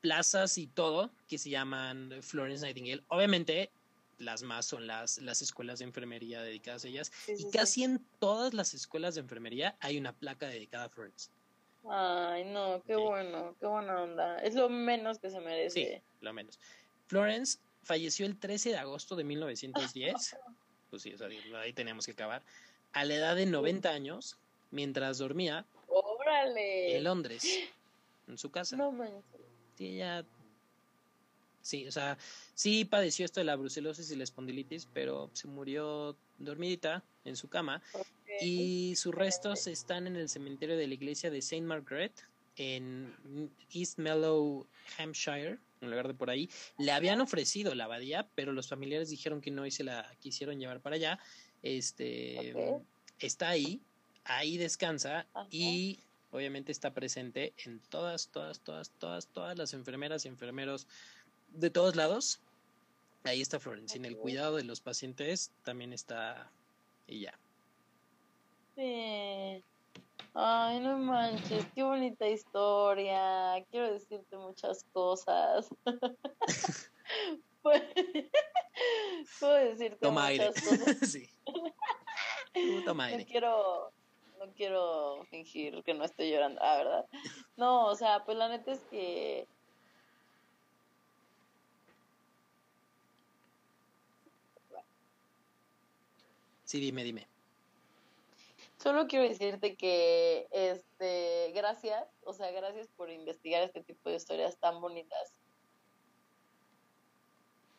[0.00, 3.02] plazas y todo que se llaman Florence Nightingale.
[3.08, 3.70] Obviamente
[4.18, 7.12] las más son las, las escuelas de enfermería dedicadas a ellas.
[7.28, 11.30] y casi en todas las escuelas de enfermería hay una placa dedicada a Florence.
[11.88, 14.38] Ay, no, qué bueno, qué buena onda.
[14.38, 15.70] Es lo menos que se merece.
[15.70, 16.58] Sí, lo menos.
[17.06, 20.36] Florence falleció el 13 de agosto de 1910.
[20.90, 21.28] pues sí, o sea,
[21.60, 22.42] ahí teníamos que acabar.
[22.92, 24.36] A la edad de 90 años,
[24.70, 25.64] mientras dormía.
[25.86, 26.96] ¡Órale!
[26.96, 27.44] En Londres,
[28.26, 28.76] en su casa.
[28.76, 29.22] No manches.
[29.76, 30.24] Sí, ella
[31.66, 32.16] Sí, o sea,
[32.54, 37.48] sí padeció esto de la brucelosis y la espondilitis, pero se murió dormidita en su
[37.48, 37.82] cama
[38.40, 42.12] y sus restos están en el cementerio de la iglesia de Saint Margaret
[42.54, 44.64] en East Mellow,
[44.96, 46.48] Hampshire, un lugar de por ahí.
[46.78, 50.60] Le habían ofrecido la abadía, pero los familiares dijeron que no y se la quisieron
[50.60, 51.18] llevar para allá.
[51.64, 52.54] Este
[53.18, 53.80] está ahí,
[54.22, 55.98] ahí descansa y
[56.30, 60.86] obviamente está presente en todas, todas, todas, todas, todas las enfermeras y enfermeros
[61.48, 62.40] de todos lados,
[63.24, 63.96] ahí está Florencia.
[63.96, 66.50] En el cuidado de los pacientes también está
[67.06, 67.38] ella.
[68.74, 69.62] Sí.
[70.34, 73.64] Ay, no manches, qué bonita historia.
[73.70, 75.68] Quiero decirte muchas cosas.
[77.62, 77.80] Puedo
[79.54, 80.84] decirte Toma muchas aire.
[80.84, 80.96] cosas.
[81.10, 81.28] sí.
[82.84, 83.24] toma aire.
[83.24, 83.92] No quiero,
[84.38, 86.60] no quiero fingir que no estoy llorando.
[86.62, 87.06] Ah, ¿verdad?
[87.56, 89.48] No, o sea, pues la neta es que
[96.66, 97.28] Sí, dime, dime.
[98.76, 104.58] Solo quiero decirte que, este, gracias, o sea, gracias por investigar este tipo de historias
[104.58, 105.32] tan bonitas.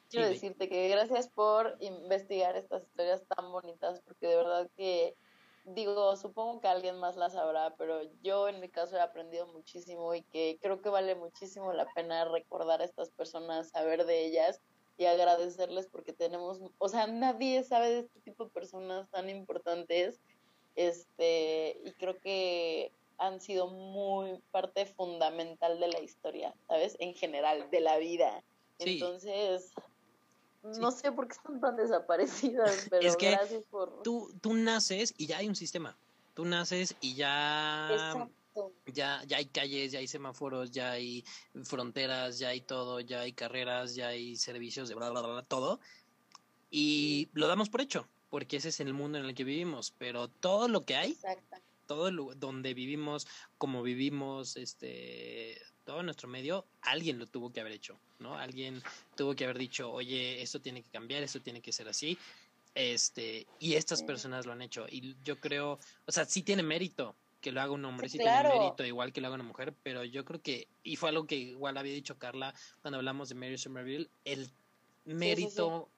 [0.10, 5.18] Quiero decirte que gracias por investigar estas historias tan bonitas, porque de verdad que,
[5.66, 10.16] digo, supongo que alguien más las sabrá, pero yo en mi caso he aprendido muchísimo
[10.16, 14.62] y que creo que vale muchísimo la pena recordar a estas personas, saber de ellas
[14.98, 20.20] y agradecerles porque tenemos, o sea, nadie sabe de este tipo de personas tan importantes,
[20.76, 26.96] este, y creo que han sido muy parte fundamental de la historia, ¿sabes?
[27.00, 28.44] En general, de la vida.
[28.80, 29.72] Entonces,
[30.64, 34.04] no sé por qué están tan desaparecidas, pero gracias por...
[34.04, 35.98] Tú, tú naces y ya hay un sistema.
[36.34, 38.30] Tú naces y ya
[38.86, 41.24] ya, ya hay calles, ya hay semáforos, ya hay
[41.64, 45.80] fronteras, ya hay todo, ya hay carreras, ya hay servicios de bla, bla, bla, todo.
[46.70, 49.94] Y lo damos por hecho, porque ese es el mundo en el que vivimos.
[49.98, 51.18] Pero todo lo que hay,
[51.86, 53.28] todo lo, donde vivimos,
[53.58, 58.36] como vivimos, este, todo nuestro medio, alguien lo tuvo que haber hecho, ¿no?
[58.36, 58.84] Alguien
[59.16, 62.18] tuvo que haber dicho, oye, esto tiene que cambiar, esto tiene que ser así.
[62.76, 64.86] Este, y estas personas lo han hecho.
[64.88, 68.44] Y yo creo, o sea, sí tiene mérito, que lo haga un hombre, sí, tiene
[68.44, 71.36] mérito igual que lo haga una mujer, pero yo creo que, y fue algo que
[71.36, 74.50] igual había dicho Carla cuando hablamos de Mary Somerville, el
[75.06, 75.90] mérito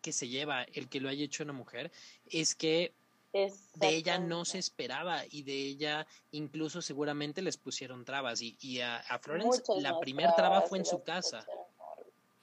[0.00, 1.90] que se lleva el que lo haya hecho una mujer
[2.30, 2.94] es que
[3.32, 8.80] de ella no se esperaba y de ella incluso seguramente les pusieron trabas y, y
[8.80, 11.46] a, Florence la primera traba fue en su casa.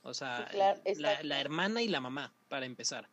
[0.04, 3.10] O sea, la, la hermana y la mamá, para empezar.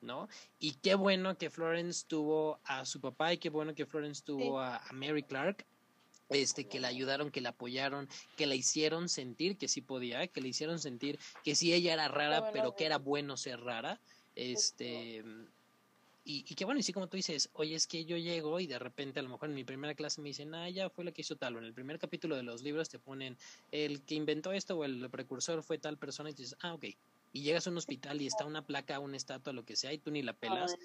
[0.00, 0.28] ¿No?
[0.58, 4.60] Y qué bueno que Florence tuvo a su papá y qué bueno que Florence tuvo
[4.60, 5.64] a, Mary Clark,
[6.28, 10.40] este, que la ayudaron, que la apoyaron, que la hicieron sentir que sí podía, que
[10.40, 14.00] le hicieron sentir que sí ella era rara, pero que era bueno ser rara.
[14.36, 15.24] Este,
[16.24, 18.66] y, y que bueno, y sí como tú dices, oye, es que yo llego y
[18.66, 21.12] de repente a lo mejor en mi primera clase me dicen, ah, ya fue la
[21.12, 23.36] que hizo tal, o en el primer capítulo de los libros te ponen,
[23.72, 26.86] el que inventó esto o el precursor fue tal persona, y dices, ah, ok.
[27.32, 29.98] Y llegas a un hospital y está una placa, una estatua, lo que sea, y
[29.98, 30.76] tú ni la pelas.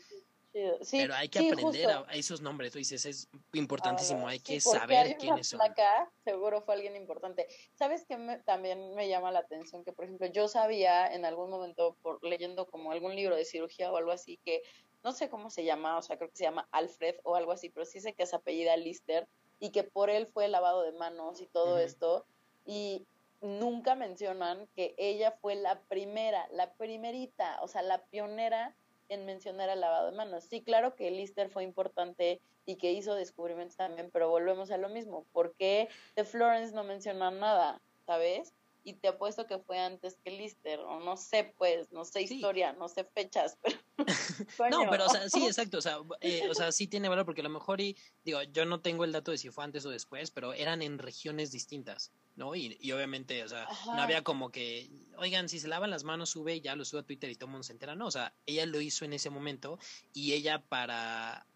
[0.92, 5.48] pero hay que aprender a, esos nombres, tú dices, es importantísimo, hay que saber quiénes
[5.48, 5.60] son.
[5.60, 7.48] Placa, seguro fue alguien importante.
[7.74, 9.84] ¿Sabes qué también me llama la atención?
[9.84, 13.92] Que, por ejemplo, yo sabía en algún momento, por leyendo como algún libro de cirugía
[13.92, 14.62] o algo así, que
[15.06, 17.70] no sé cómo se llama, o sea, creo que se llama Alfred o algo así,
[17.70, 19.28] pero sí sé que es apellida Lister
[19.60, 22.26] y que por él fue lavado de manos y todo esto.
[22.66, 23.06] Y
[23.46, 28.76] nunca mencionan que ella fue la primera, la primerita, o sea, la pionera
[29.10, 30.44] en mencionar el lavado de manos.
[30.46, 34.90] Sí, claro que Lister fue importante y que hizo descubrimientos también, pero volvemos a lo
[34.90, 35.26] mismo.
[35.32, 37.82] ¿Por qué de Florence no mencionan nada?
[38.06, 38.54] ¿Sabes?
[38.86, 42.72] Y te apuesto que fue antes que Lister, o no sé, pues, no sé historia,
[42.74, 43.78] no sé fechas, pero...
[44.70, 47.42] no, pero, o sea, sí, exacto, o sea, eh, o sea, sí tiene valor, porque
[47.42, 49.90] a lo mejor, y digo, yo no tengo el dato de si fue antes o
[49.90, 52.54] después, pero eran en regiones distintas, ¿no?
[52.54, 56.30] Y, y obviamente, o sea, no había como que, oigan, si se lavan las manos,
[56.30, 58.12] sube y ya lo sube a Twitter y todo el mundo se entera, no, o
[58.12, 59.80] sea, ella lo hizo en ese momento,
[60.14, 61.48] y ella para,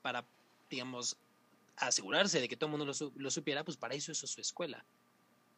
[0.00, 0.26] para,
[0.70, 1.18] digamos,
[1.76, 4.86] asegurarse de que todo el mundo lo, lo supiera, pues para eso hizo su escuela.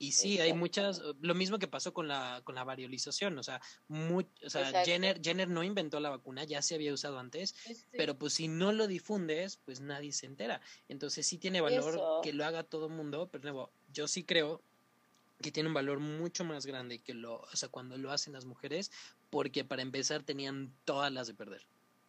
[0.00, 3.60] Y sí, hay muchas, lo mismo que pasó con la, con la variolización, o sea,
[3.88, 7.56] o sea Jenner, Jenner no inventó la vacuna, ya se había usado antes,
[7.92, 10.60] pero pues si no lo difundes, pues nadie se entera.
[10.88, 14.62] Entonces sí tiene valor que lo haga todo el mundo, pero nuevo, yo sí creo
[15.42, 18.44] que tiene un valor mucho más grande que lo, o sea, cuando lo hacen las
[18.44, 18.92] mujeres,
[19.30, 21.66] porque para empezar tenían todas las de perder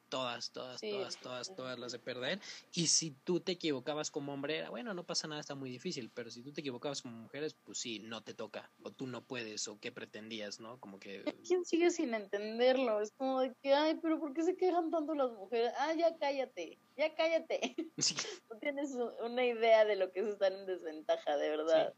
[0.09, 2.39] todas, todas, todas, todas, todas las de perder.
[2.73, 6.11] Y si tú te equivocabas como hombre, era bueno, no pasa nada, está muy difícil.
[6.13, 8.71] Pero si tú te equivocabas como mujeres, pues sí, no te toca.
[8.83, 10.79] O tú no puedes, o qué pretendías, ¿no?
[10.79, 11.23] Como que.
[11.47, 13.01] ¿Quién sigue sin entenderlo?
[13.01, 15.71] Es como de que, ay, pero ¿por qué se quejan tanto las mujeres?
[15.77, 17.75] Ah, ya cállate, ya cállate.
[18.49, 21.93] no tienes una idea de lo que es estar en desventaja, de verdad.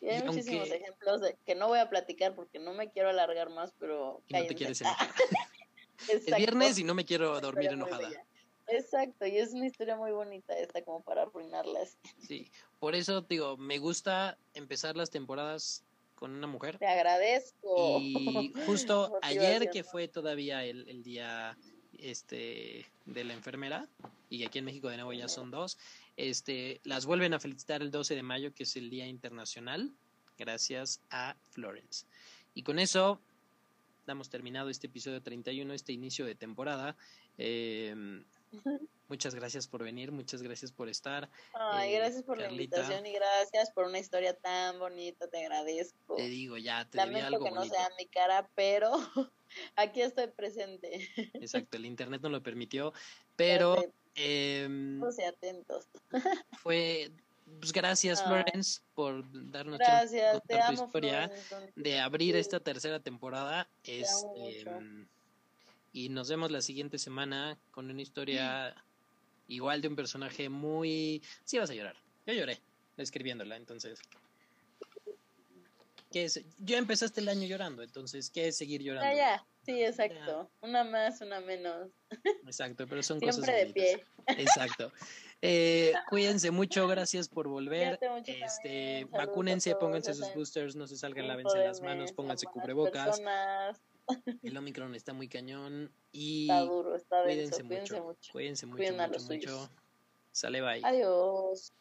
[0.00, 3.72] Y hay muchísimos ejemplos que no voy a platicar porque no me quiero alargar más,
[3.78, 4.22] pero.
[4.28, 4.82] no te quieres
[6.08, 8.10] Es viernes y no me quiero dormir enojada.
[8.68, 11.98] Exacto, y es una historia muy bonita esta como para arruinarlas.
[12.26, 15.84] Sí, por eso digo, me gusta empezar las temporadas
[16.16, 16.78] con una mujer.
[16.78, 18.00] Te agradezco.
[18.00, 21.56] Y justo ayer que fue todavía el, el, día
[21.98, 23.88] este de la enfermera
[24.28, 25.78] y aquí en México de nuevo ya son dos,
[26.16, 29.92] este las vuelven a felicitar el 12 de mayo que es el Día Internacional
[30.36, 32.06] gracias a Florence.
[32.54, 33.20] Y con eso
[34.06, 36.96] damos terminado este episodio 31, este inicio de temporada.
[37.36, 38.24] Em,
[39.08, 41.28] muchas gracias por venir, muchas gracias por estar.
[41.52, 46.16] Ay, eh, gracias por la invitación y gracias por una historia tan bonita, te agradezco.
[46.16, 48.92] Te digo, ya te Lamento algo que no sea mi cara, pero
[49.76, 51.08] aquí estoy presente.
[51.34, 52.92] Exacto, el internet no lo permitió,
[53.36, 53.76] pero...
[54.18, 54.66] Eh,
[55.28, 55.88] atentos.
[56.62, 57.12] fue
[57.60, 61.30] pues gracias, Florence, por darnos gracias, tu historia
[61.74, 63.68] de abrir esta tercera temporada.
[63.84, 64.66] Este,
[65.92, 68.74] y nos vemos la siguiente semana con una historia
[69.48, 71.22] igual de un personaje muy.
[71.44, 71.96] Sí, vas a llorar.
[72.26, 72.60] Yo lloré
[72.96, 74.00] escribiéndola, entonces.
[76.10, 76.40] ¿Qué es?
[76.58, 79.10] Yo empezaste el año llorando, entonces, ¿qué es seguir llorando?
[79.10, 79.46] Ya, ya.
[79.64, 80.48] Sí, exacto.
[80.60, 81.88] Una más, una menos.
[82.44, 84.04] Exacto, pero son cosas de pie.
[84.28, 84.92] Exacto.
[85.42, 87.98] Eh, cuídense mucho, gracias por volver.
[88.26, 93.20] Este, vacúnense, pónganse sus boosters, no se salgan, lávense las manos, pónganse cubrebocas.
[94.42, 99.70] El Omicron está muy cañón y está duro, está cuídense, mucho, Cuídense mucho, mucho, mucho.
[100.30, 100.80] Sale bye.
[100.84, 101.72] Adiós.